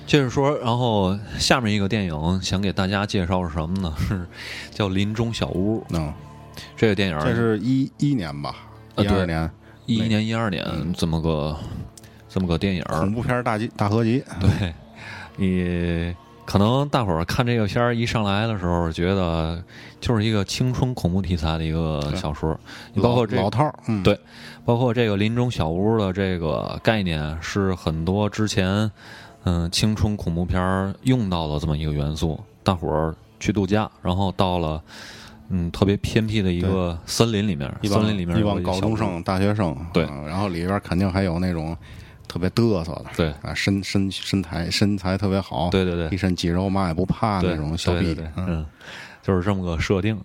[0.07, 0.57] 接着说。
[0.57, 3.93] 然后下面一个电影想给大家介绍是什么呢？
[3.99, 4.25] 是
[4.71, 5.79] 叫《林中小屋》。
[5.89, 6.11] 嗯，
[6.75, 8.55] 这个电影这是一一年吧？
[8.97, 9.49] 一二年，
[9.85, 11.57] 一一年、一二年这么个
[12.29, 14.23] 这么个电影，恐怖片大集大合集。
[14.39, 14.73] 对，
[15.35, 16.15] 你
[16.45, 19.61] 可能大伙儿看这个片儿一上来的时候，觉得
[19.99, 22.57] 就是一个青春恐怖题材的一个小说。
[22.93, 24.17] 你包括这老套，嗯，对，
[24.63, 28.89] 包括这个林中小屋的这个概念，是很多之前
[29.43, 32.39] 嗯青春恐怖片儿用到的这么一个元素。
[32.63, 34.81] 大伙儿去度假，然后到了。
[35.49, 41.77] 嗯，特别偏僻的一个森林里面，森林里面一帮高中生、大学生，对，然后里边肯定还有那种
[42.27, 43.29] 特别嘚瑟的，对。
[43.41, 48.65] 啊，身身身材身材特别好，对对对，一身肌肉嘛也不怕那种小逼，嗯，
[49.21, 50.19] 就是这么个设定，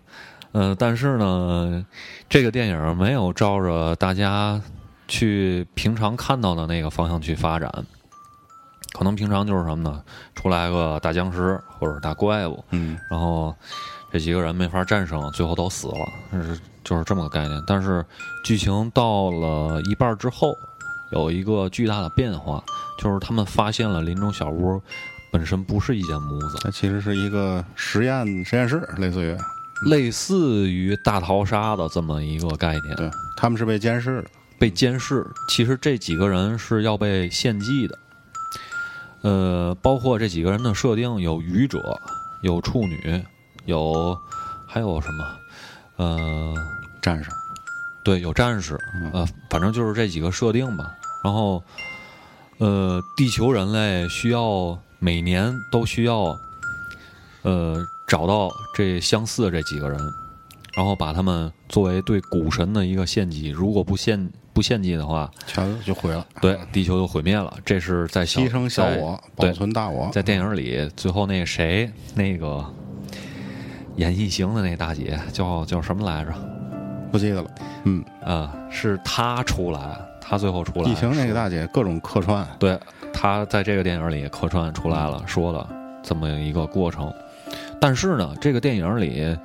[0.53, 1.85] 嗯，但是呢，
[2.29, 4.61] 这个电影没有照着大家
[5.09, 7.71] 去平常看到的那个方向去发展，
[8.93, 10.03] 可能平常就是什么呢？
[10.35, 13.55] 出来个大僵尸或者大怪物，嗯，然后。
[14.13, 17.63] 这几个人没法战胜，最后都死了，是就是这么个概念。
[17.65, 18.05] 但是
[18.45, 20.53] 剧情到了一半之后，
[21.13, 22.63] 有一个巨大的变化，
[22.99, 24.81] 就是他们发现了林中小屋
[25.31, 29.37] 本身不是一间屋子，它其实是一个实验实验室，类似于
[29.89, 32.97] 类似于大逃杀的这么一个概念。
[32.97, 35.27] 对，他们是被监视的，被监视。
[35.49, 37.99] 其实这几个人是要被献祭的。
[39.23, 41.79] 呃，包括这几个人的设定有愚者，
[42.43, 43.25] 有处女。
[43.67, 44.19] 有，
[44.67, 45.25] 还有什么？
[45.97, 46.55] 呃，
[47.03, 47.31] 战士，
[48.03, 48.79] 对，有战士，
[49.13, 50.91] 呃，反正就是这几个设定吧。
[51.23, 51.63] 然后，
[52.59, 56.37] 呃，地球人类需要每年都需要，
[57.43, 59.99] 呃，找到这相似的这几个人，
[60.75, 63.49] 然后把他们作为对古神的一个献祭。
[63.49, 66.27] 如果不献不献祭的话，全就毁了。
[66.41, 67.53] 对，地球就毁灭了。
[67.65, 70.11] 这是在牺牲小我，保存大我。
[70.13, 72.65] 在电影里，最后那个谁，那个。
[73.97, 76.33] 演异形的那大姐叫叫什么来着？
[77.13, 77.51] 不记得了。
[77.85, 80.01] 嗯啊，是她出来，
[80.31, 80.89] 她最后出来。
[80.89, 82.79] 疫情那个大姐各种客串，对，
[83.13, 85.69] 她在这个电影里客串出来了，说了
[86.05, 87.13] 这么一个过程。
[87.81, 89.37] 但是呢，这个电影里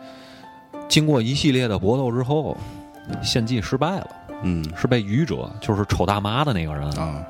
[0.87, 2.55] 经过一系列的搏斗之后，
[3.23, 4.07] 献祭失败了。
[4.43, 7.25] 嗯，是被愚者，就是丑大妈的那个人啊，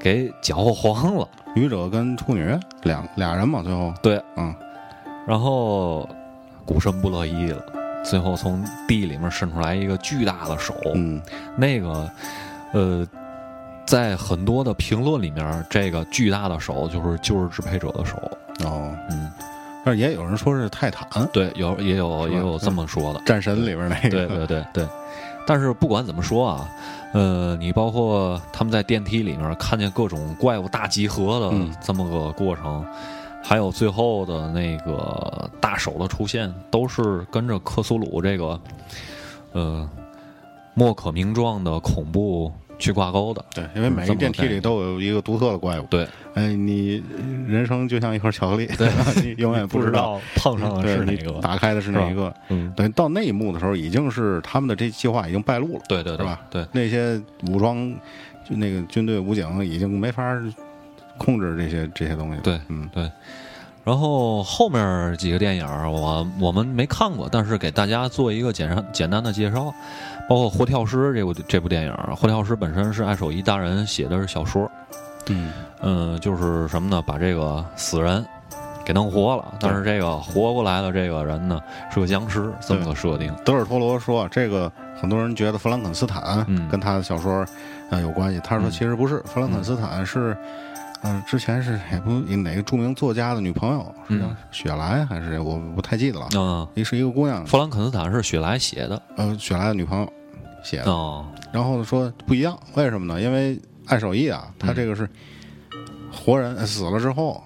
[0.00, 1.28] 给搅和黄了。
[1.54, 4.52] 愚者跟处女两俩人嘛，最后对，嗯。
[5.24, 6.08] 然后，
[6.64, 7.64] 古神不乐意了，
[8.04, 10.74] 最后从地里面伸出来一个巨大的手。
[10.94, 11.20] 嗯，
[11.56, 12.10] 那个，
[12.76, 13.06] 呃，
[13.86, 18.16] 在很多的评论里面，这个巨大的手就是救世支配者的手。
[18.66, 19.32] 哦，嗯，
[19.82, 21.26] 但是也有人说是泰坦。
[21.32, 23.20] 对，有也有也有这么说的。
[23.24, 24.10] 战神里边那个。
[24.10, 24.86] 对对对对。
[25.46, 26.68] 但是不管怎么说啊，
[27.14, 32.84] 呃，你包括他们在电梯里面看见各种怪物大集合的这么个过程。
[33.42, 38.60] 还有最后的那个大手的出现，都是跟着克苏鲁这个，
[39.52, 39.88] 呃，
[40.74, 43.44] 莫可名状的恐怖去挂钩的。
[43.54, 45.86] 对，因为每个电梯里都有一个独特的怪物。
[45.90, 47.02] 对，哎，你
[47.46, 48.88] 人生就像一盒巧克力，对，
[49.22, 52.32] 你永远不知道 碰上的是哪个，打开的是哪一个。
[52.48, 55.82] 嗯，等到那一幕的时候，已经是他们的这计划已经败露了。
[55.88, 56.40] 对对对，是吧？
[56.50, 57.92] 对，那些武装
[58.48, 60.22] 就那个军队武警已经没法。
[61.18, 63.10] 控制这些这些东西，对，嗯，对。
[63.86, 69.72] 然后后面几个电影，我我们没看过，但是给大家做一个简单简单的介绍。
[70.28, 74.68] 包括《活跳尸》这部这部电影，《活跳尸》本身是爱手艺大人写的是小说，
[75.28, 77.00] 嗯嗯，就是什么呢？
[77.06, 78.26] 把这个死人
[78.84, 81.60] 给弄活了，但是这个活过来的这个人呢
[81.94, 83.32] 是个僵尸，这么个设定。
[83.44, 84.68] 德尔托罗说，这个
[85.00, 87.46] 很多人觉得弗兰肯斯坦跟他的小说
[87.90, 90.36] 呃有关系，他说其实不是，弗兰肯斯坦是。
[91.02, 96.28] 嗯，之前是也不哪个著名作家的女朋友，是叫雪莱还是我不太记得了。
[96.34, 97.44] 嗯，也是一个姑娘。
[97.46, 100.12] 弗兰肯斯坦是雪莱写的，呃，雪莱的女朋友
[100.64, 100.90] 写的。
[100.90, 103.20] 哦，然后说不一样，为什么呢？
[103.20, 105.08] 因为爱手艺啊，他这个是
[106.10, 107.42] 活人死了之后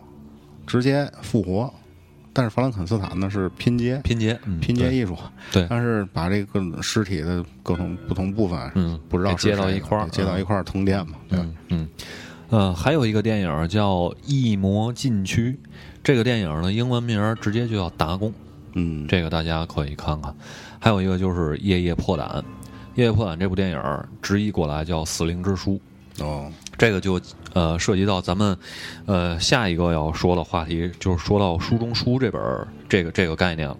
[0.66, 1.72] 直接复活，
[2.32, 5.18] 但是弗兰肯斯坦呢是拼接，拼接，拼接艺术。
[5.52, 11.14] 对，但是把这个尸体的各种不同部分，嗯，不知道接到一块儿，接到一块儿通电嘛？
[11.28, 11.38] 对，
[11.68, 11.88] 嗯。
[12.50, 13.96] 呃，还有一个电影叫
[14.26, 15.52] 《异魔禁区》，
[16.02, 18.28] 这个电影的英文名直接就叫《达公》，
[18.74, 20.34] 嗯，这个大家可以看看。
[20.80, 22.28] 还有一个就是《夜夜破胆》，
[22.96, 23.80] 《夜夜破胆》这部电影
[24.20, 25.80] 直译过来叫《死灵之书》。
[26.24, 27.20] 哦，这个就
[27.52, 28.58] 呃涉及到咱们
[29.06, 32.42] 呃下一个要说的话题，就是说到书中书这本
[32.88, 33.76] 这个这个概念了。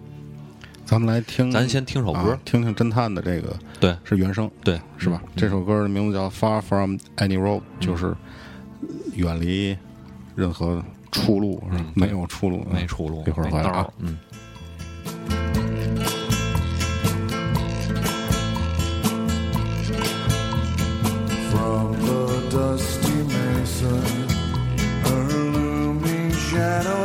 [0.85, 5.21] 咱们来听，咱先听首歌，听听侦探的这个，对，是原声，对，是吧？
[5.35, 8.15] 这首歌的名字叫《Far from Any Road》，就是。
[9.15, 9.77] 远离
[10.35, 11.61] 任何出路
[11.93, 14.17] 没有出路没出路一会儿回来啊嗯
[21.51, 24.21] from the dustymason
[26.51, 27.00] shadow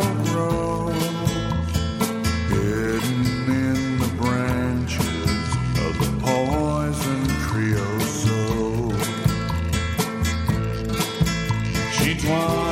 [12.27, 12.66] One.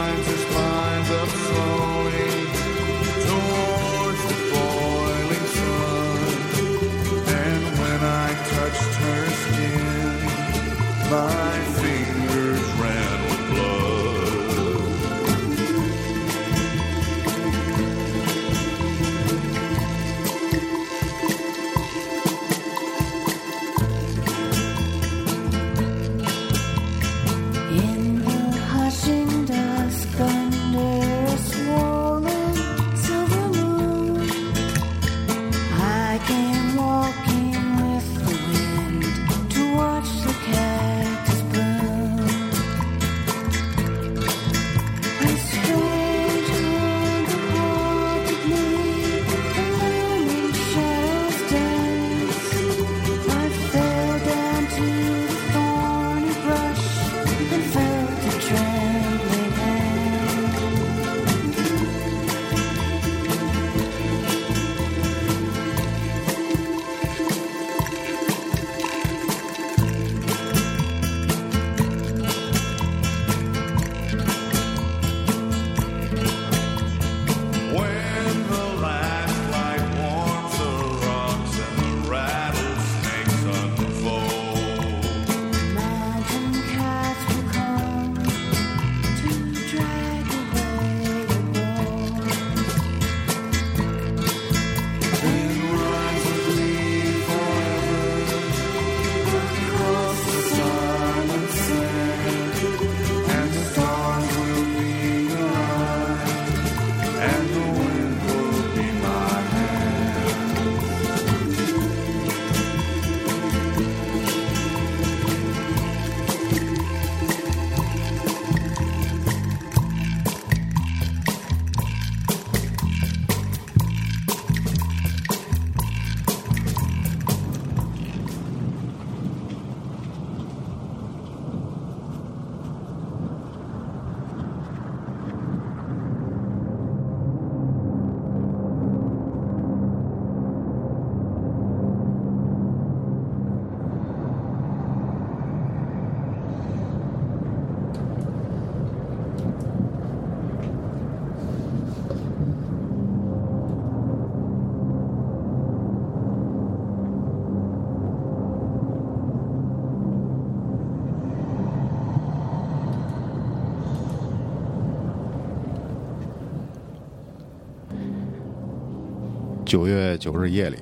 [169.74, 170.76] 九月九日夜里，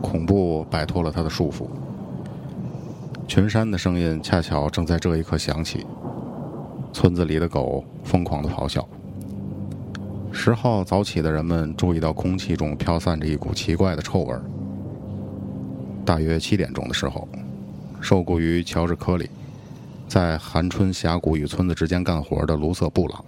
[0.00, 1.66] 恐怖摆脱了他的束缚。
[3.28, 5.84] 群山的声音恰巧正在这一刻响起。
[6.94, 8.88] 村子里的狗疯狂的咆哮。
[10.32, 14.34] 十号早起的人们注意到空气中飘散着一股奇怪的臭味。
[16.02, 17.28] 大约七点钟的时候，
[18.00, 19.28] 受雇于乔治·科里，
[20.08, 23.22] 在寒春峡谷与村子之间干活的卢瑟·布朗，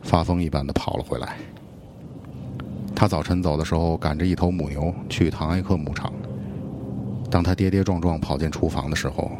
[0.00, 1.36] 发疯一般的跑了回来。
[3.00, 6.12] 他早晨走的时候，赶着一头母牛去唐埃克牧场。
[7.30, 9.30] 当他跌跌撞撞跑进厨房的时候，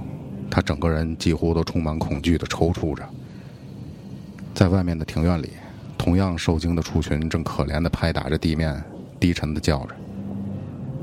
[0.49, 3.03] 他整个人几乎都充满恐惧的抽搐着。
[4.55, 5.55] 在外面的庭院里，
[5.99, 8.81] 同样受惊的畜群正可怜的拍打着地面，
[9.19, 9.97] 低沉的叫着。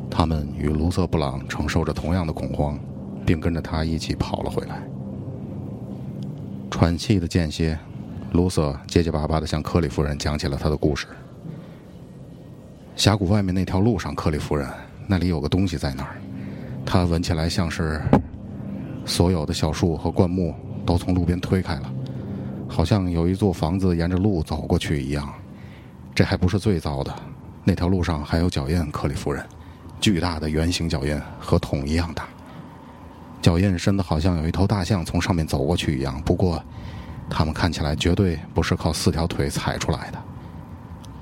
[0.09, 2.79] 他们与卢瑟布朗承受着同样的恐慌，
[3.25, 4.81] 并跟着他一起跑了回来。
[6.71, 7.77] 喘气的间歇，
[8.31, 11.05] 卢瑟结结巴巴地向克里夫人讲起了他的故事。
[12.95, 14.69] 峡谷外面那条路上，克里夫人，
[15.05, 16.15] 那里有个东西在那儿，
[16.85, 18.01] 它闻起来像是
[19.05, 21.91] 所有的小树和灌木都从路边推开了，
[22.69, 25.31] 好像有一座房子沿着路走过去一样。
[26.15, 27.13] 这还不是最糟的，
[27.65, 29.45] 那条路上还有脚印，克里夫人，
[29.99, 32.25] 巨大的圆形脚印，和桶一样大。
[33.41, 36.63] 脚印深的好像有一头大象从上面走过去一样，不过
[37.29, 40.17] 它们看起来绝对不是靠四条腿踩出来的。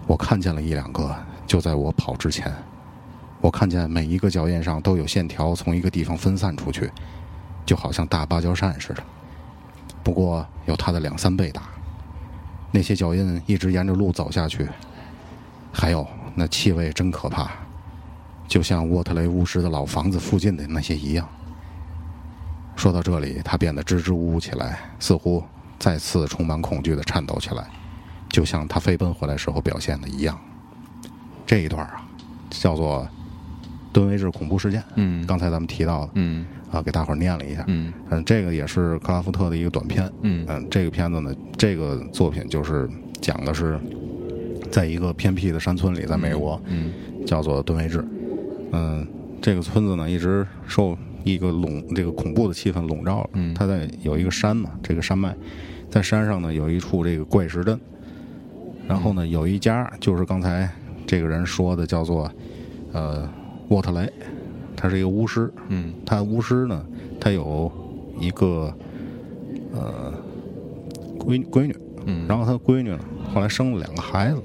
[0.06, 1.16] 我看见了一两个。
[1.46, 2.52] 就在我跑之前，
[3.42, 6.90] 我看见每一个脚印上都有线条从一个地方分散出去，
[7.66, 9.04] 就好像大芭蕉扇似的。
[10.04, 11.62] 不过有它的两三倍大。
[12.72, 14.68] 那些脚印一直沿着路走下去，
[15.72, 17.52] 还有那气味真可怕，
[18.48, 21.30] 就像沃特雷巫师的老房子附近的那些一样。
[22.76, 25.44] 说到这里，他变得支支吾吾起来，似乎
[25.78, 27.70] 再次充满恐惧的颤抖起来，
[28.28, 30.40] 就像他飞奔回来时候表现的一样。
[31.46, 32.08] 这一段啊，
[32.50, 33.08] 叫做
[33.92, 42.90] 敦威治恐怖事件，嗯，刚才咱们提到的，嗯，啊，给大伙儿念了一下，嗯，嗯，这个也是克拉夫特的一个短片，嗯，嗯，这个片子呢，这个作品就是
[43.22, 43.80] 讲的是，
[44.72, 46.92] 在一个偏僻的山村里，在美国，嗯，
[47.26, 48.04] 叫做敦威治，
[48.72, 49.06] 嗯，
[49.42, 55.36] 这个村子呢一直受一个笼这个恐怖的气氛笼罩了，嗯，它在有一个山嘛，这个山脉，
[55.92, 57.80] 在山上呢有一处这个怪石阵，
[58.88, 60.68] 然后呢有一家就是刚才
[61.14, 62.28] 这个人说的叫做，
[62.92, 63.30] 呃。
[63.70, 64.12] 沃特雷，
[64.76, 65.52] 他是一个巫师。
[65.70, 66.86] 嗯，他巫师呢，
[67.20, 67.72] 他有
[68.20, 68.72] 一个
[69.74, 70.14] 呃
[71.18, 71.76] 闺闺女。
[72.06, 73.00] 嗯，然后他闺女呢，
[73.34, 74.42] 后来生了两个孩子。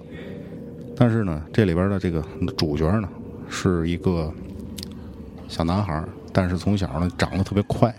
[0.95, 2.23] 但是呢，这里边的这个
[2.57, 3.09] 主角呢，
[3.49, 4.33] 是一个
[5.49, 6.03] 小男孩，
[6.33, 7.93] 但是从小呢长得特别快，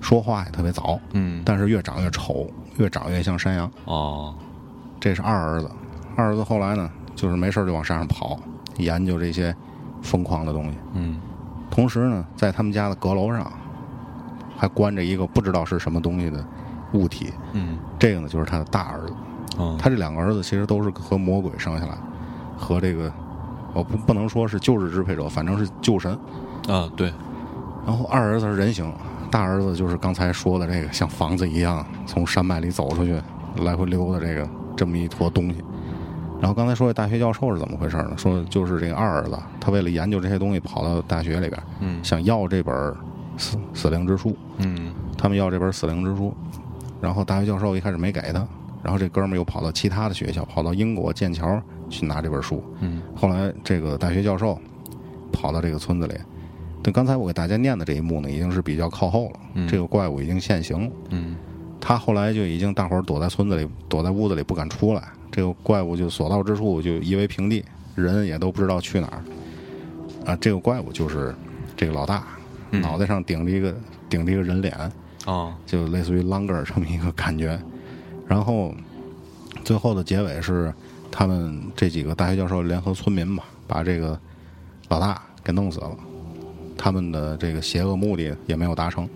[0.00, 0.98] 说话也特别早。
[1.12, 3.70] 嗯，但是越长越丑，越长越像山羊。
[3.84, 4.34] 哦，
[4.98, 5.70] 这是二儿子。
[6.16, 8.38] 二儿子后来呢，就是没事就往山上跑，
[8.78, 9.54] 研究这些。
[10.02, 11.20] 疯狂的东西，嗯，
[11.70, 13.52] 同时呢，在他们家的阁楼上
[14.56, 16.42] 还关着一个不知道是什么东西的
[16.94, 19.12] 物体，嗯，这个呢就是他的大儿子，
[19.58, 21.98] 嗯，他这两个儿子其实都是和魔鬼生下来，
[22.56, 23.12] 和这个
[23.74, 26.18] 我不不能说是旧日支配者，反正是旧神，
[26.66, 27.12] 啊对，
[27.86, 28.90] 然后二儿子是人形，
[29.30, 33.20] 大儿子就是刚才说的这个像房子一样从山脉里走出去
[33.58, 35.62] 来回溜达这个这么一坨东西。
[36.40, 38.12] 然后刚才说的大学教授是怎么回事呢？
[38.16, 42.94] 说就是这个二儿子，他为了研究这些东西，跑到大学里边，嗯，想要这本
[43.36, 46.34] 死死灵之书，嗯，他们要这本死灵之书，
[46.98, 48.46] 然后大学教授一开始没给他，
[48.82, 51.60] 然后这哥们儿又跑到其他的学校，跑到英国剑桥
[51.90, 54.58] 去拿这本书，嗯，后来这个大学教授
[55.30, 56.14] 跑到这个村子里，
[56.82, 61.36] 对，刚才我给大家念的这一幕呢，已经是比较靠后了，这个怪物已经现形了，嗯，
[61.78, 65.02] 他后来就已经大伙儿躲在村子里，躲在屋子里不敢出来。
[65.30, 67.64] 这个怪物就所到之处就夷为平地，
[67.94, 69.22] 人也都不知道去哪儿。
[70.26, 71.34] 啊，这个怪物就是
[71.76, 72.24] 这个老大，
[72.70, 73.74] 脑袋上顶着一个
[74.08, 74.74] 顶着一个人脸，
[75.24, 77.58] 啊，就类似于啷个儿这么一个感觉。
[78.26, 78.74] 然后
[79.64, 80.72] 最后的结尾是
[81.10, 84.18] 他们这几个大学教授联合村民吧，把这个
[84.88, 85.90] 老大给弄死了。
[86.76, 89.08] 他们的这个邪恶目的也没有达成。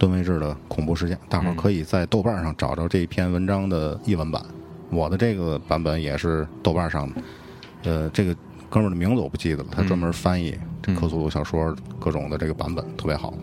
[0.00, 4.42] 吨位制的恐怖事件，大伙儿可以在豆瓣上找着这篇文章的译文版。
[4.90, 7.22] 我的这个版本也是豆瓣上的。
[7.82, 8.34] 呃，这个
[8.70, 13.34] 哥们儿的名字我不记得了，他专门翻译这克苏鲁小说各种的这个版本，特别好。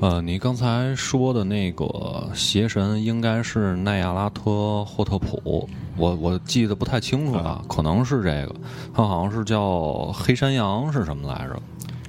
[0.00, 8.54] 呃，你刚才说的那个邪神应该是奈亚拉特霍特普，我我记得不太清楚了，可能是这个，
[8.94, 11.60] 他好像是叫黑山羊是什么来着？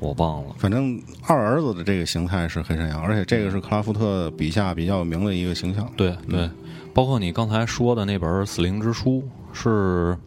[0.02, 5.89] 我忘了，反正二儿子的这个形态是黑山羊，而且这个是克拉夫特笔下比较有名的一个形象。
[5.96, 6.50] 对对，
[6.93, 9.24] 包括你刚才说的那本《死灵之书》，
[9.58, 10.18] 是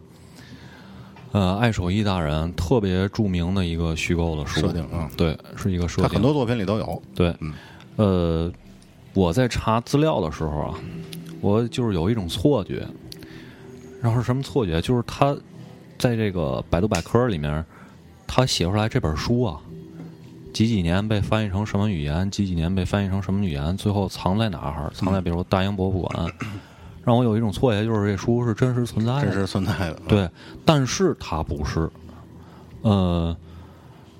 [1.31, 7.01] 呃爱手艺大人特别著名的一个虚构的书设定啊，对，是一个设定，很多作品里都有。
[7.13, 7.33] 对，
[7.95, 8.51] 呃，
[9.13, 10.73] 我在查资料的时候啊，
[11.41, 12.85] 我就是有一种错觉，
[14.01, 14.81] 然后是什么错觉？
[14.81, 15.37] 就是他
[15.99, 17.63] 在这个百度百科里面。
[18.31, 19.59] 他写出来这本书啊，
[20.53, 22.29] 几几年被翻译成什么语言？
[22.29, 23.75] 几几年被翻译成什么语言？
[23.75, 24.91] 最后藏在哪儿？
[24.93, 26.31] 藏在比如大英博物馆，
[27.03, 29.99] 让我有一种错觉，就是这书是真实存在的，真实存在的。
[30.07, 30.29] 对，
[30.63, 31.89] 但是它不是。
[32.83, 33.35] 呃，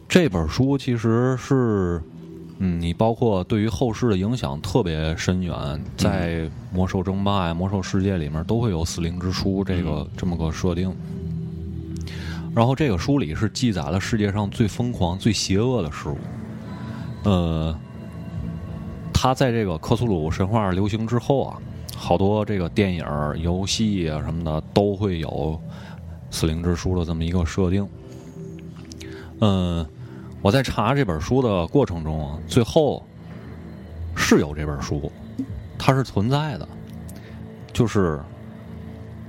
[0.07, 2.01] 这本书其实是，
[2.57, 5.55] 嗯，你包括对于后世的影响特别深远，
[5.95, 10.93] 在魔兽争霸呀、魔兽世界里面都会有死灵之书这个这么个设定。
[12.55, 16.17] 然后这个书里是记载了世界上最疯狂、最邪恶的事物。
[17.23, 17.77] 呃，
[19.13, 21.61] 他在这个克苏鲁神话流行之后啊，
[21.95, 23.05] 好多这个电影、
[23.37, 25.61] 游戏啊什么的都会有
[26.31, 27.87] 死灵之书的这么一个设定。
[29.41, 29.85] 嗯，
[30.41, 33.05] 我在查这本书的过程中啊，最后
[34.15, 35.11] 是有这本书，
[35.77, 36.67] 它是存在的。
[37.71, 38.19] 就是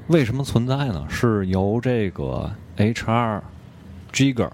[0.09, 1.05] 为什么存在呢？
[1.09, 2.51] 是由这个。
[2.81, 3.43] H.R.
[4.11, 4.51] Jigger，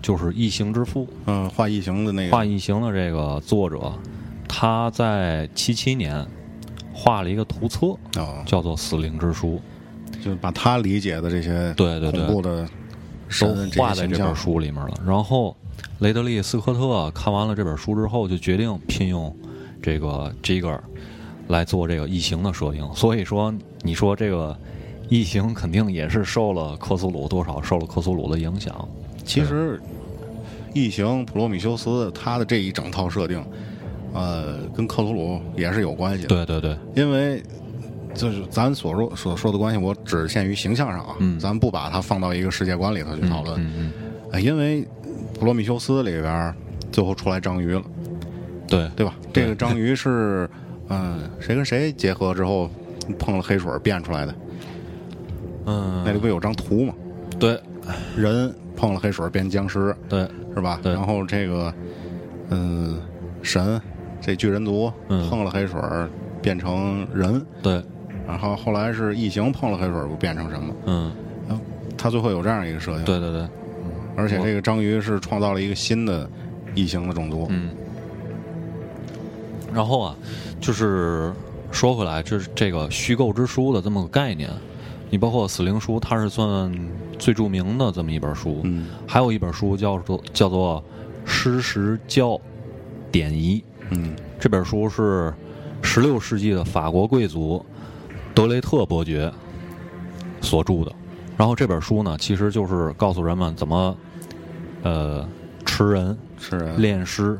[0.00, 3.92] 就是异形之父，嗯，画异形的那个画异形的这个作者，
[4.48, 6.26] 他在七七年
[6.94, 9.60] 画了一个图册，哦，叫做《死灵之书》，
[10.24, 12.66] 就把他理解的这些对对对恐怖的
[13.38, 14.94] 都画在这本书里面了。
[15.06, 15.54] 然后
[15.98, 19.36] 雷德利·斯科特看完了这本书之后，就决定聘用
[19.82, 20.80] 这个 Jigger
[21.48, 22.90] 来做这个异形的设定。
[22.94, 23.52] 所以说，
[23.82, 24.58] 你说这个。
[25.10, 28.88] 异形肯定也是受了克苏鲁多少受了克苏鲁的影响。
[29.24, 29.78] 其实，
[30.72, 33.44] 异形普罗米修斯他的这一整套设定，
[34.14, 36.28] 呃，跟克苏鲁也是有关系的。
[36.28, 37.42] 对对对，因为
[38.14, 43.92] 就是咱所说所说的关系，我只限于形象上啊，咱不把它放到一个世界观里头去讨论。
[44.40, 44.86] 因为
[45.34, 46.54] 普罗米修斯里边
[46.92, 47.82] 最后出来章鱼了，
[48.68, 49.16] 对对吧？
[49.32, 50.48] 这个章鱼是
[50.88, 52.70] 嗯，谁跟谁结合之后
[53.18, 54.32] 碰了黑水变出来的？
[55.70, 56.94] 嗯，那里不有张图吗？
[57.38, 57.60] 对，
[58.16, 60.80] 人碰了黑水变僵尸，对，是吧？
[60.82, 60.92] 对。
[60.92, 61.72] 然后这个
[62.50, 63.00] 嗯，
[63.42, 63.80] 神
[64.20, 65.80] 这巨人族碰了黑水
[66.42, 67.82] 变成人，对。
[68.26, 70.74] 然后后来是异形碰了黑水，不变成什么？
[70.86, 71.12] 嗯，
[71.96, 73.04] 他最后有这样一个设定。
[73.04, 73.48] 对对对，
[74.16, 76.28] 而且这个章鱼是创造了一个新的
[76.74, 77.46] 异形的种族。
[77.50, 77.70] 嗯。
[79.72, 80.16] 然后啊，
[80.60, 81.32] 就是
[81.70, 84.50] 说回来，就是这个虚构之书的这么个概念，
[85.10, 86.72] 你包括死灵书，它是算
[87.18, 88.60] 最著名的这么一本书。
[88.64, 88.86] 嗯。
[89.06, 90.82] 还有一本书叫做叫做
[91.30, 92.40] 《诗实教
[93.12, 93.58] 典仪》。
[93.90, 94.14] 嗯。
[94.38, 95.34] 这本书是
[95.82, 97.64] 十六世纪的法国贵族。
[98.32, 99.30] 德雷特伯爵
[100.40, 100.92] 所著的，
[101.36, 103.96] 然后这本书呢，其实就是告诉人们怎么，
[104.84, 105.28] 呃，
[105.66, 107.36] 吃人、吃人、炼尸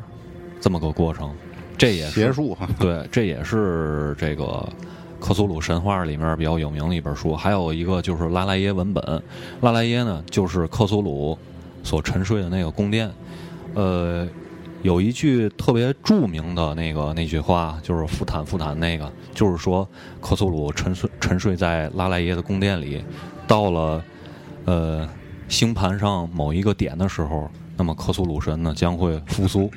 [0.61, 1.33] 这么个过程。
[1.79, 4.68] 这也是邪术哈，对，这也是这个
[5.21, 7.37] 克苏鲁神话里面比较有名的一本书。
[7.37, 9.23] 还有一个就是拉莱耶文本，
[9.61, 11.39] 拉莱耶呢就是克苏鲁
[11.85, 13.11] 所沉睡的那个宫殿，
[13.75, 14.27] 呃。
[14.83, 19.87] 有一句特别著名的那个那句话，就是“复坦福坦”那个，就是说
[20.23, 23.05] 克苏鲁沉睡沉睡在拉莱耶的宫殿里，
[23.47, 24.03] 到了
[24.64, 25.07] 呃
[25.49, 29.71] 星盘上某一个点的时候，那么克苏鲁神呢将会复苏，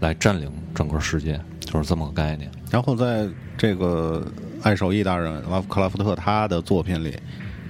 [0.00, 2.50] 来占领整个世界，就是这么个概念。
[2.70, 4.22] 然后在这个
[4.62, 7.16] 爱手艺大人拉克拉夫特他的作品里，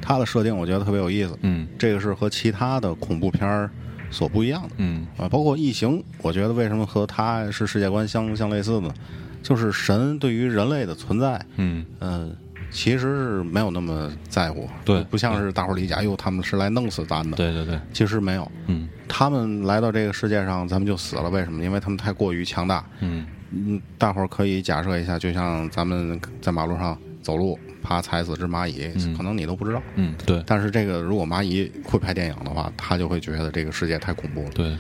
[0.01, 1.39] 他的设定我觉得特别有意思。
[1.43, 3.71] 嗯，这个是和其他的恐怖片儿。
[4.09, 8.95] 所不一样的，嗯啊，包括异形，我觉得为什么和他是世界观相相类似呢？
[9.43, 12.35] 就是神对于人类的存在，嗯嗯，
[12.71, 21.65] 其实是没有那么在乎，对，不像是大伙儿理解，哟，他们是来弄死咱的，对对对，其实没有，嗯，他们来到这个世界上，咱们就死了，为什么？
[21.65, 27.59] 因为他们太过于强大，嗯嗯，大伙儿可以假设一下，就像咱们在马路上走路。
[27.89, 29.81] 怕踩死只蚂蚁，可能你都不知道。
[29.95, 30.43] 嗯，对。
[30.45, 34.51] 但是这个如果蚂蚁会拍电影的话，他就会觉得这个世界太恐怖了。
[34.51, 34.73] 对，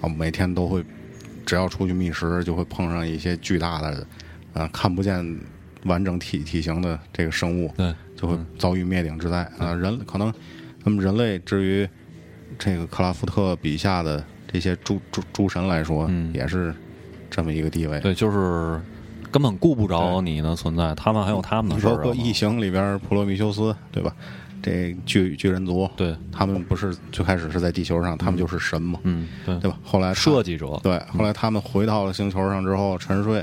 [0.00, 0.84] 啊，每天都会，
[1.44, 4.06] 只要出去觅食，就会碰上一些巨大的，
[4.52, 5.40] 啊，看不见
[5.86, 9.38] 完整体体型的这个生物，对，就会遭遇灭顶之灾。
[9.58, 10.32] 啊，人可能，
[10.84, 11.88] 那么人类至于
[12.56, 16.72] 这个克拉夫特笔下的这些诸诸诸神来说，也是
[17.32, 17.98] 这么一个地位。
[17.98, 18.80] 对，就是。
[19.30, 21.96] 根本顾不着你的存在，他们还有他们的事儿。
[21.96, 24.14] 包括异形里边普罗米修斯，对吧？
[24.60, 29.78] 这巨巨人族，对，他们不是最开始是在地球上，他们就是神嘛，嗯，对，对吧？
[29.82, 33.40] 后来设计者，对，后来他们回到了星球上之后沉睡，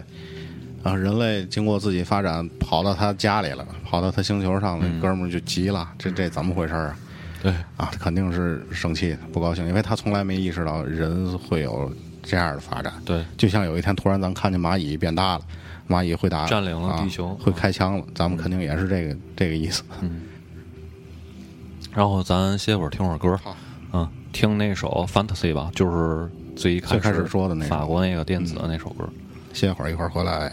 [0.84, 6.96] 啊，人类经过自己发展，跑到他家里了，跑到他星球上，那哥们儿就急了，这这怎么回事啊？
[7.42, 11.92] 对，啊，肯定是生气不高兴，因为他从来没意识到人会有
[12.30, 12.94] 这样的发展。
[13.04, 15.44] 对，就像有一天突然咱看见蚂蚁变大了。
[15.90, 18.06] 蚂蚁会打占领了地球，会开枪了。
[18.14, 19.82] 咱们肯定也是这个这个意思。
[20.02, 20.22] 嗯。
[21.92, 23.36] 然后咱歇会儿，听会儿歌。
[23.44, 23.58] 好。
[23.94, 29.10] 嗯，听那首《Fantasy》吧，就是最一开始说的那法国那个电子的那首歌。
[29.52, 30.52] 歇会儿，一会儿回来。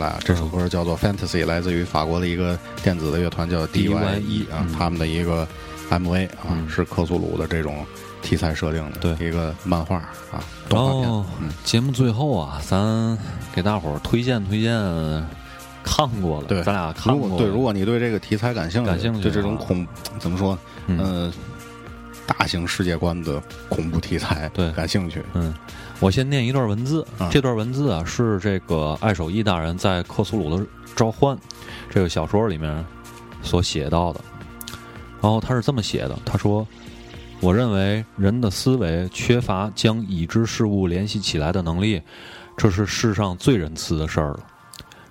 [0.00, 0.18] 来啊！
[0.24, 5.46] 这首歌叫做《Fantasy》，来自于法国的一个电子的乐团叫 DYE 啊，他们的一个
[5.90, 7.86] MV 啊，是克苏鲁的这种
[8.22, 9.98] 题材设定的一个漫画
[10.32, 10.42] 啊。
[10.68, 11.24] 然后
[11.62, 13.16] 节目最后啊，咱
[13.54, 14.72] 给大伙儿推荐推荐
[15.84, 17.38] 看过了，对，咱俩看过。
[17.38, 19.86] 对，如果你对这个题材感兴趣，感兴趣，对这种恐
[20.18, 20.58] 怎么说？
[20.86, 21.32] 嗯。
[22.38, 25.20] 大型世界观的恐怖题材，对，感兴趣。
[25.34, 25.52] 嗯，
[26.00, 27.06] 我先念一段文字。
[27.30, 31.36] 这段文字啊，是这个爱守义大人在《克苏鲁的召唤》
[31.90, 32.84] 这个小说里面
[33.42, 34.20] 所写到的。
[35.20, 36.66] 然后他是这么写的：他说，
[37.40, 42.00] 我认为人的思维缺乏将已知事物联系起来的能力，
[42.56, 44.40] 这是世上最仁慈的事儿了。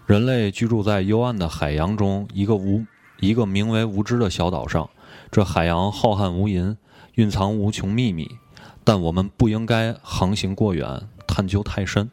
[0.07, 2.83] 人类居住在幽暗的海洋中，一个无
[3.19, 4.89] 一个名为无知的小岛上。
[5.29, 6.75] 这海洋浩瀚无垠。
[7.15, 8.31] 蕴藏无穷秘密，
[8.89, 12.09] 但我们不应该航行过远，探究太深。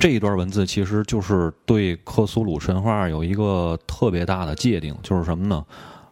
[0.00, 5.62] 这一段文字其实就是对克苏鲁神话有一个特别大的界定，就是什么呢？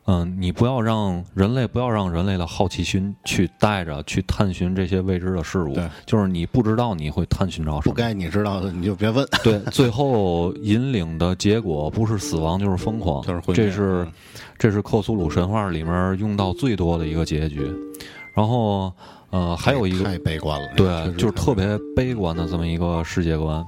[0.05, 5.75] 嗯，你不要让人类不要让人类的好奇心去带着去探寻这些未知的事物。
[6.05, 9.27] 就是你不知道你会探寻到什么，不该你知道的你就别问。
[9.43, 14.07] 对，最后引领的结果不是死亡就是疯狂，就是这是。
[14.59, 17.71] 这是克苏鲁神话里面用到最多的一个结局，
[18.35, 18.93] 然后
[19.37, 23.63] 呃还有一个太悲观了，对，就是特别悲观的这么一个世界观。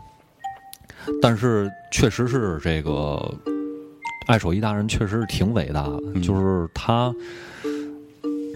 [1.20, 3.22] 但是确实是这个
[4.28, 7.14] 爱手艺大人确实是挺伟大的，就是他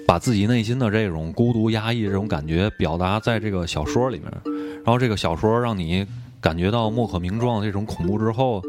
[0.06, 4.32] 把自己内心的这种孤独、压抑这种感觉表达在这个小说里面，
[4.76, 6.06] 然后这个小说让你
[6.40, 8.62] 感觉到莫可名状这种恐怖之后，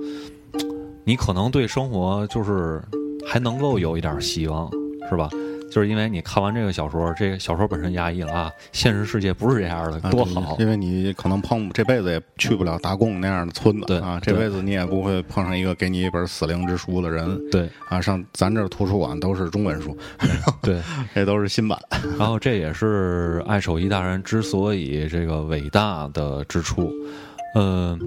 [1.06, 2.82] 你可能对生活就是。
[3.26, 4.70] 还能够有一点希望，
[5.10, 5.30] 是吧？
[5.74, 10.56] 就是因为你看完这个小说，这个小说本身压抑了啊，现实世界不是这样的，多好！
[10.60, 19.98] 因为你可能碰这辈子也去不了打工那样的村子，对啊，这辈子你也不会碰上一个给你一本死灵之书的人，对啊，上咱这图书馆都是中文书，
[20.62, 20.80] 对，
[21.16, 21.80] 这都是新版。
[22.20, 26.94] 然后这也是爱手艺大人之所以这个伟大的之处。
[27.56, 28.00] 嗯，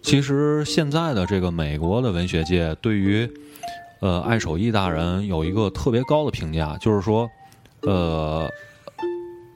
[0.00, 3.30] 其实现在的这个美国的文学界对于。
[4.00, 7.30] 呃，爱手艺大人有一个特别高的评价，就是说，
[7.82, 8.48] 呃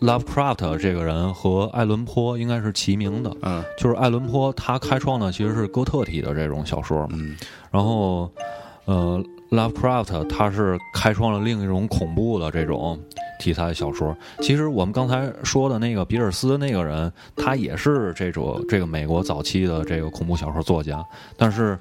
[0.01, 3.35] ，Lovecraft 这个人和爱伦坡应该是齐名的。
[3.43, 7.16] 嗯，就是爱伦坡他开创的其实是哥特体的这种小说嘛。
[7.19, 7.37] 嗯，
[7.71, 8.31] 然后，
[8.85, 12.99] 呃，Lovecraft 他是开创了另一种恐怖的这种。
[13.41, 21.05] 题材小说，其实我们刚才说的那个比尔斯那个人，他也是这种这个美国早期的这个恐怖小说作家，
[21.37, 21.77] 但是，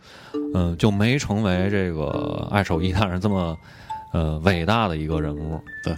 [0.55, 3.55] 嗯，就没成为这个爱手艺大人这么
[4.11, 5.57] 呃伟大的一个人物。
[5.85, 5.95] 对，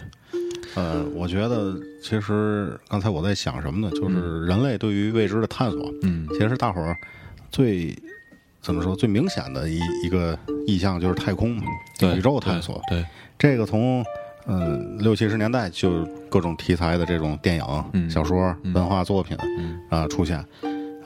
[0.75, 1.73] 呃，我觉得
[2.03, 3.89] 其实刚才我在想什么呢？
[3.95, 6.95] 就是人类对于未知的探索，嗯，其实大伙儿
[7.49, 7.97] 最
[8.65, 11.55] 怎么说最明显的一一个意向就是太空
[12.15, 12.81] 宇宙探索。
[12.89, 13.05] 对，
[13.37, 14.03] 这个从。
[14.47, 19.35] 嗯，六七十年代就各种题材的这种电影、小说、文化作品
[19.89, 20.45] 啊出现，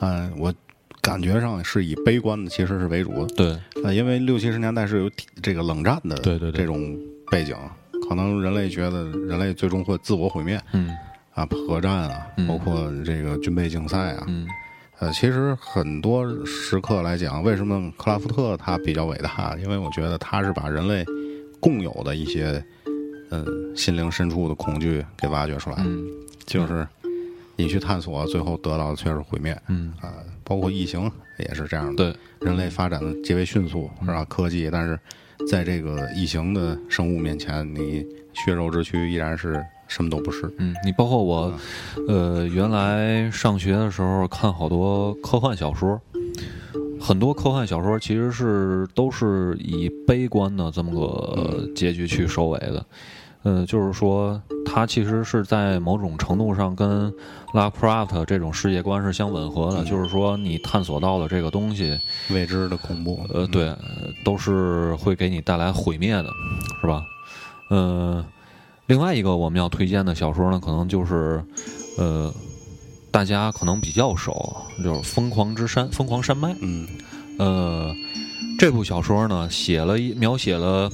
[0.00, 0.52] 嗯，我
[1.00, 5.10] 感觉上是以悲观的其实是为主的，对，呃，因为六七十年代是有
[5.42, 6.94] 这个冷战的，对对这种
[7.30, 7.56] 背景，
[8.06, 10.94] 可能人类觉得人类最终会自我毁灭，嗯，
[11.32, 14.46] 啊，核战啊，包括这个军备竞赛啊，嗯，
[15.00, 19.56] 呃，其实很多时刻来讲，为什么克拉夫特他比较伟大？
[19.62, 21.04] 因为我觉得他是把人类
[21.58, 22.64] 共有的一些。
[23.32, 23.46] 嗯，
[23.76, 25.76] 心灵深处的恐惧给挖掘出来，
[26.46, 26.84] 就是
[27.54, 29.56] 你去探索，最后得到的却是毁灭。
[29.68, 31.08] 嗯啊，包括异形
[31.38, 31.94] 也是这样的。
[31.94, 34.24] 对，人类发展的极为迅速，是吧？
[34.24, 34.98] 科技，但是
[35.48, 38.04] 在这个异形的生物面前，你
[38.34, 40.50] 血肉之躯依然是什么都不是。
[40.56, 41.52] 嗯，你包括我，
[42.08, 46.00] 呃，原来上学的时候看好多科幻小说，
[46.98, 52.86] 很多科幻小说其实是都是以悲观的这么个结局去收尾的。
[53.42, 57.10] 呃，就是说，它其实是在某种程度上跟
[57.54, 59.82] Lovecraft 这种世界观是相吻合的。
[59.82, 61.98] 就是说，你探索到的这个东西，
[62.28, 63.74] 未知的恐怖，呃，对，
[64.22, 66.28] 都是会给你带来毁灭的，
[66.82, 67.02] 是吧？
[67.70, 68.22] 嗯，
[68.90, 71.40] 另外一个我们要推荐的小说呢，可能就是，
[71.96, 72.34] 呃，
[73.12, 74.52] 大家可能比较熟，
[74.82, 76.48] 就是《疯狂之山》《疯狂山脉》。
[76.60, 76.88] 嗯，
[77.38, 77.94] 呃，
[78.58, 80.90] 这部小说呢，写了一描写了。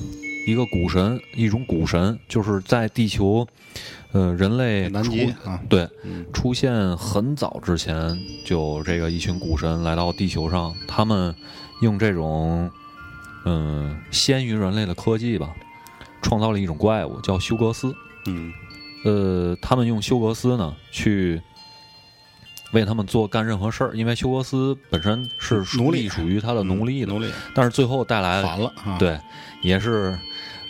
[0.47, 3.45] 一个古神，一种古神，就是在地球，
[4.13, 5.13] 呃，人类出
[5.69, 5.89] 对
[6.33, 11.35] 出现很早之前，就这个一群古神来到地球上，他们
[11.81, 12.71] 用这种
[13.45, 15.51] 嗯先于人类的科技吧，
[16.27, 17.95] 创造了一种怪物，叫休格斯。
[18.27, 18.53] 嗯，
[19.05, 21.41] 呃，他们用休格斯呢去
[22.73, 27.31] 为他们做干任何事儿，因为休格斯本身是奴隶，属于他的奴隶的，奴隶。
[27.55, 29.17] 但是最后带来反了，对，
[29.63, 30.19] 也是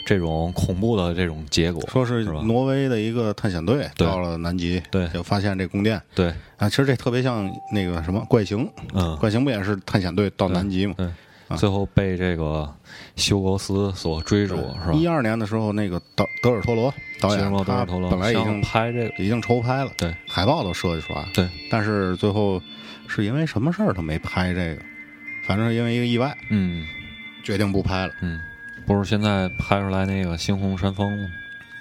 [0.05, 1.83] 这种恐怖的这种结果。
[1.89, 10.93] 说是挪威的一个探险队到了南极，对，就发现这宫殿，对啊，其实这特别像那个什么怪形，嗯，怪形不也是探险队到南极吗？
[10.99, 11.09] 对。
[11.57, 12.69] 最后被这个
[13.17, 14.93] 休格斯所追逐，是吧？
[14.93, 21.49] 一二年的时候，那个德德尔托罗导演，他本来已经拍这个，已经筹拍了，对，海报都设计出来了，对。
[21.71, 22.63] 但是最后
[23.09, 24.83] 是因为什么事儿他没拍这个？
[25.47, 26.85] 反正是因为一个意外，嗯，
[27.43, 28.13] 决定不拍了。
[28.21, 28.41] 嗯，
[28.87, 31.09] 不是现在拍出来那个《猩红山峰》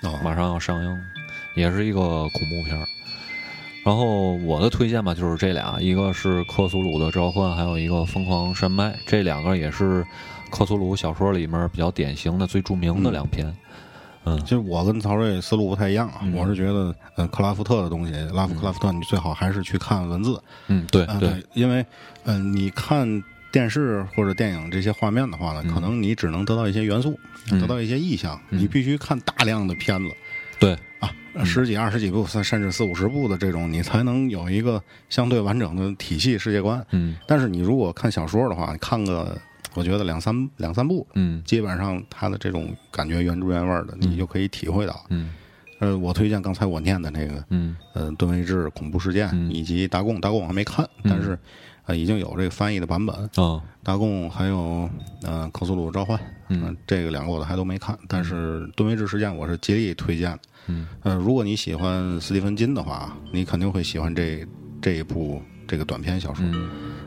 [0.08, 1.02] 哦，马上要上映，
[1.56, 2.00] 也是一个
[2.30, 2.86] 恐怖片儿。
[3.84, 10.06] 然后我的推荐吧，就是这俩，一个是克苏鲁的召唤，还有一个疯狂山脉，这两个也是
[10.56, 13.54] 克苏鲁小说里面比较典型的、最著名的两篇。
[14.24, 20.42] 嗯，其实我跟曹睿思路不太一样啊，我是觉得，嗯，克拉夫特的东西，拉夫克拉夫特，你最好还是去看文字。
[20.68, 21.86] 嗯，对对，因为，
[22.24, 23.22] 嗯，你看
[23.52, 27.20] 电视或者电影这些画面的话呢，可能你只能得到一些元素，
[27.52, 30.10] 得到一些意象，你必须看大量的片子。
[30.58, 31.12] 对啊。
[31.44, 36.84] 十几、二十几部，甚甚至四五十部的这种，你才能有一个相对完整的体系世界观。
[36.92, 39.38] 嗯，但是你如果看小说的话，看个
[39.76, 45.06] 我觉得两三两三部，嗯，基本上它的这种感觉原汁原味的，你就可以体会到。
[45.10, 45.34] 嗯，
[45.80, 51.38] 呃，我推荐刚才我念的那个，嗯，呃，吨位制恐怖事件以及达贡，达贡我还没看，但是
[51.86, 53.16] 呃已经有这个翻译的版本。
[53.36, 54.90] 啊，达贡还有
[55.24, 60.38] 呃克苏鲁召唤，嗯，这个两个我都还都没看，但是吨位制事件我是极力推荐。
[60.68, 64.44] 嗯，呃，如果你喜欢斯蒂芬金的话，你肯定会喜欢这
[64.82, 66.44] 这一部这个短篇小说。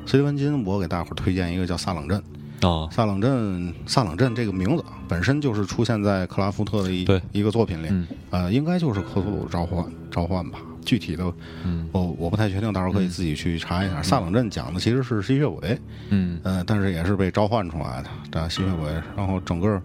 [0.07, 2.19] 斯蒂芬金，我给大伙儿推荐一个叫《萨冷镇》
[2.61, 10.59] 啊，《萨冷镇》萨冷镇这个名字本身就是出现在克拉夫特的一一个作品里，呃，应该就是克苏鲁召唤召唤吧。
[10.85, 11.25] 具体的，
[11.93, 14.03] 我我不太确定，到时候可以自己去查一下。
[14.03, 15.79] 萨冷镇讲的其实是吸血鬼，
[16.09, 19.81] 嗯，呃，但是也是被召唤出来的这吸血鬼，然后整个。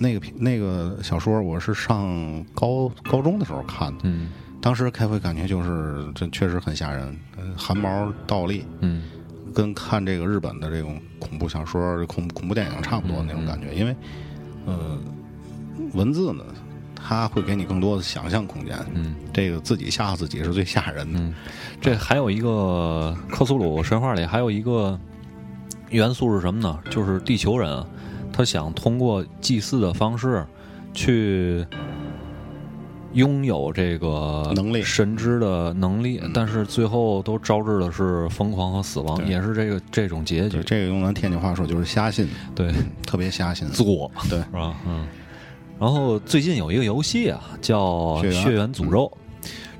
[0.00, 2.06] 那个那个小说，我是上
[2.54, 4.02] 高高中的时候看的。
[4.04, 4.28] 嗯，
[4.60, 7.18] 当时开会感觉就是这确实很吓人，
[7.56, 8.64] 汗毛倒立。
[8.78, 9.02] 嗯，
[9.58, 13.74] 跟看这个日本的这种恐怖小说、恐恐怖电影差不多那种感觉。
[13.74, 13.96] 因为，
[14.66, 14.96] 呃，
[15.94, 16.44] 文字呢，
[16.94, 18.78] 它会给你更多的想象空间。
[18.94, 21.18] 嗯，这个自己吓唬自己是最吓人的。
[21.18, 21.34] 嗯，
[21.80, 24.96] 这还有一个克苏鲁神话里还有一个
[25.90, 26.78] 元素是什么呢？
[26.88, 27.84] 就是地球人。
[28.32, 30.46] 他想通过祭祀的方式，
[30.94, 31.66] 去
[33.12, 40.62] 拥有这个能力、神知的能力，但是最后都招致的是疯狂和死亡，也是这个这种结局。
[40.64, 42.72] 这个用咱天津话说就是瞎信，对，
[43.06, 44.74] 特别瞎信，作，对，是吧？
[44.86, 45.06] 嗯。
[45.80, 49.04] 然后最近有一个游戏啊，叫《血缘诅咒》。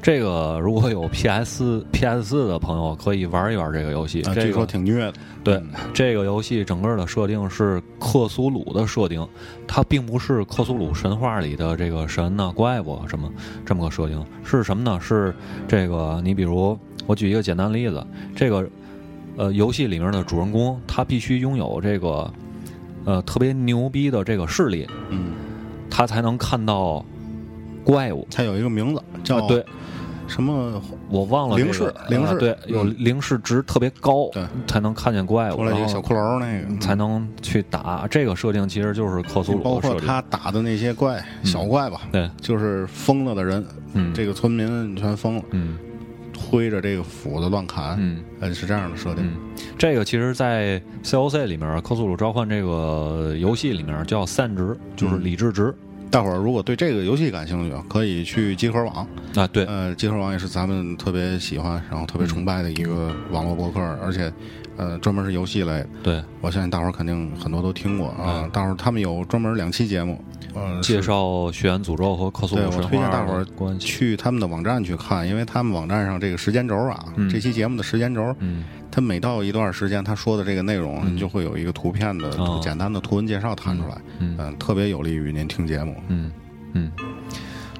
[0.01, 5.15] 这个如果有 PS PS 四的朋友可以玩一玩这个游戏，据说挺虐的。
[5.43, 5.63] 对，
[5.93, 9.27] 这个游戏整个的设定是克苏鲁的设定，
[9.67, 13.31] 它并不是克苏鲁神话里的这个神呐、怪物什么
[13.67, 14.25] 这么个设定。
[14.45, 15.01] 是什么呢？
[15.01, 15.35] 是
[15.67, 18.07] 这个，你比如我举一个简单例子，
[18.37, 18.69] 这个
[19.37, 22.33] 呃游戏里面的主人公他必须拥有这个
[23.05, 25.33] 呃特别牛逼的这个视力，嗯，
[25.91, 27.05] 他才能看到
[27.83, 28.27] 怪物。
[28.31, 29.65] 它有一个名字叫对。
[30.29, 35.57] 什么我忘了灵视，灵视对，有灵视值特别高，对，才能看见怪物。
[35.57, 38.07] 出来一个小骷髅，那个才能去打。
[38.09, 43.65] 这个设定其实就是克苏鲁包括他打的那些怪小怪吧，对，就是疯了的人，
[43.95, 45.79] 嗯，这个村民全疯了，嗯，
[46.39, 49.33] 挥着这个斧子乱砍，嗯，是这样的设定。
[49.79, 55.75] 这个其实，在 COC 里面，克苏鲁召唤这个游戏里面叫散值，就是理智值。
[56.11, 59.47] 大伙儿如果对这个游戏感兴趣，可以去集合网啊。
[59.47, 64.33] 对，呃，集合网也是咱们特别喜欢，然后特别崇拜的一个网络博客，而且，
[64.79, 65.85] 呃，专门是游戏类。
[66.03, 68.49] 对，我相信大伙儿肯定很多都听过啊。
[68.53, 70.25] 大伙儿他们有专门两期节目，
[70.55, 72.77] 呃，介绍《血缘诅咒》和克苏鲁神话。
[72.79, 78.65] 我推荐大伙儿去他们的网站去看，因为他们网站上这个时间轴啊，这期节目的时间轴，嗯。
[78.91, 82.31] 他每到一段时间，他说的这个内容就会有一个图片的
[82.63, 86.33] 简单的图文介绍弹出来，嗯，特别有利于您听节目，嗯
[86.73, 86.91] 嗯。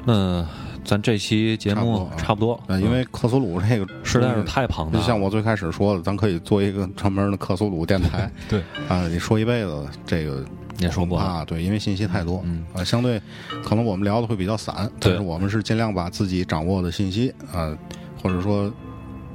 [0.05, 0.47] 那
[0.89, 8.63] 咱这期节目差不多，因为克苏鲁这个实在是太庞大，就像我最开始说的，咱可以做一个专门的克苏鲁电台， 对。
[8.89, 10.43] 啊，你说一辈子这个
[10.79, 12.43] 也说不啊，对，因为信息太多，
[12.73, 13.21] 啊，相对
[13.63, 17.77] 可能我们聊的会比较散，但是我们是尽量把自己掌握的信息啊，
[18.23, 18.73] 或者说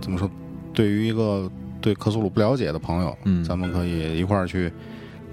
[0.01, 0.27] 怎么说，
[0.73, 1.47] 对于一个。
[1.83, 4.71] 对克苏鲁不了解的朋友，嗯，咱们可以一块儿去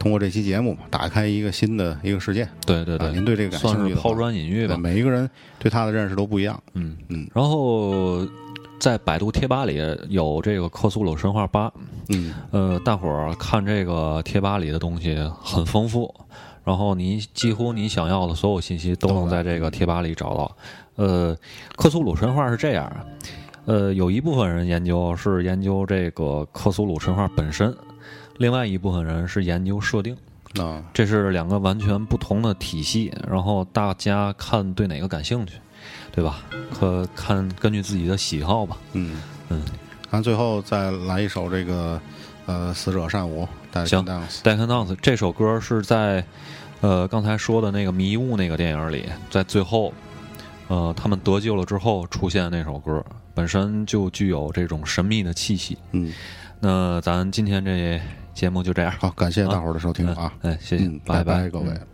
[0.00, 2.48] 通过这期节目打开一个新的一个世界。
[2.66, 4.76] 对对对，您对这个感兴趣，抛砖引玉吧。
[4.76, 5.28] 每一个人
[5.58, 6.60] 对他的认识都不一样。
[6.72, 7.28] 嗯嗯。
[7.34, 8.26] 然后
[8.80, 9.78] 在百度贴吧里
[10.08, 11.70] 有这个克苏鲁神话吧，
[12.08, 16.12] 嗯，呃，大伙儿看这个贴吧里的东西很丰富，
[16.64, 20.56] 然后你几乎你想要的所有信息都能在这个贴吧里找到。
[20.96, 21.36] 呃，
[21.76, 22.90] 克苏鲁神话是这样，
[23.66, 27.74] 呃，有一部分人研究是研究这个克苏鲁神话本身，
[28.40, 30.16] 另外一部分人是研究设定。
[30.58, 35.52] 啊，这是两个完全不同的体系，然后大家看对哪个感兴趣，
[36.10, 36.42] 对吧？
[36.72, 38.78] 可看根据自己的喜好吧。
[38.94, 39.62] 嗯嗯，
[40.10, 42.00] 咱最后再来一首这个
[42.46, 43.46] 呃《死者善舞》。
[43.86, 44.04] 行，
[44.42, 46.24] 《Deck Dance》这首歌是在
[46.80, 49.92] 呃刚才说的那个迷雾那个电影里，在最后
[50.66, 53.04] 呃他们得救了之后出现那首歌，
[53.34, 55.76] 本身就具有这种神秘的气息。
[55.92, 56.12] 嗯，
[56.58, 58.00] 那咱今天这。
[58.40, 60.32] 节目就这样，好，感谢大伙儿的收听啊！
[60.40, 61.89] 哎，谢谢，拜拜，各位。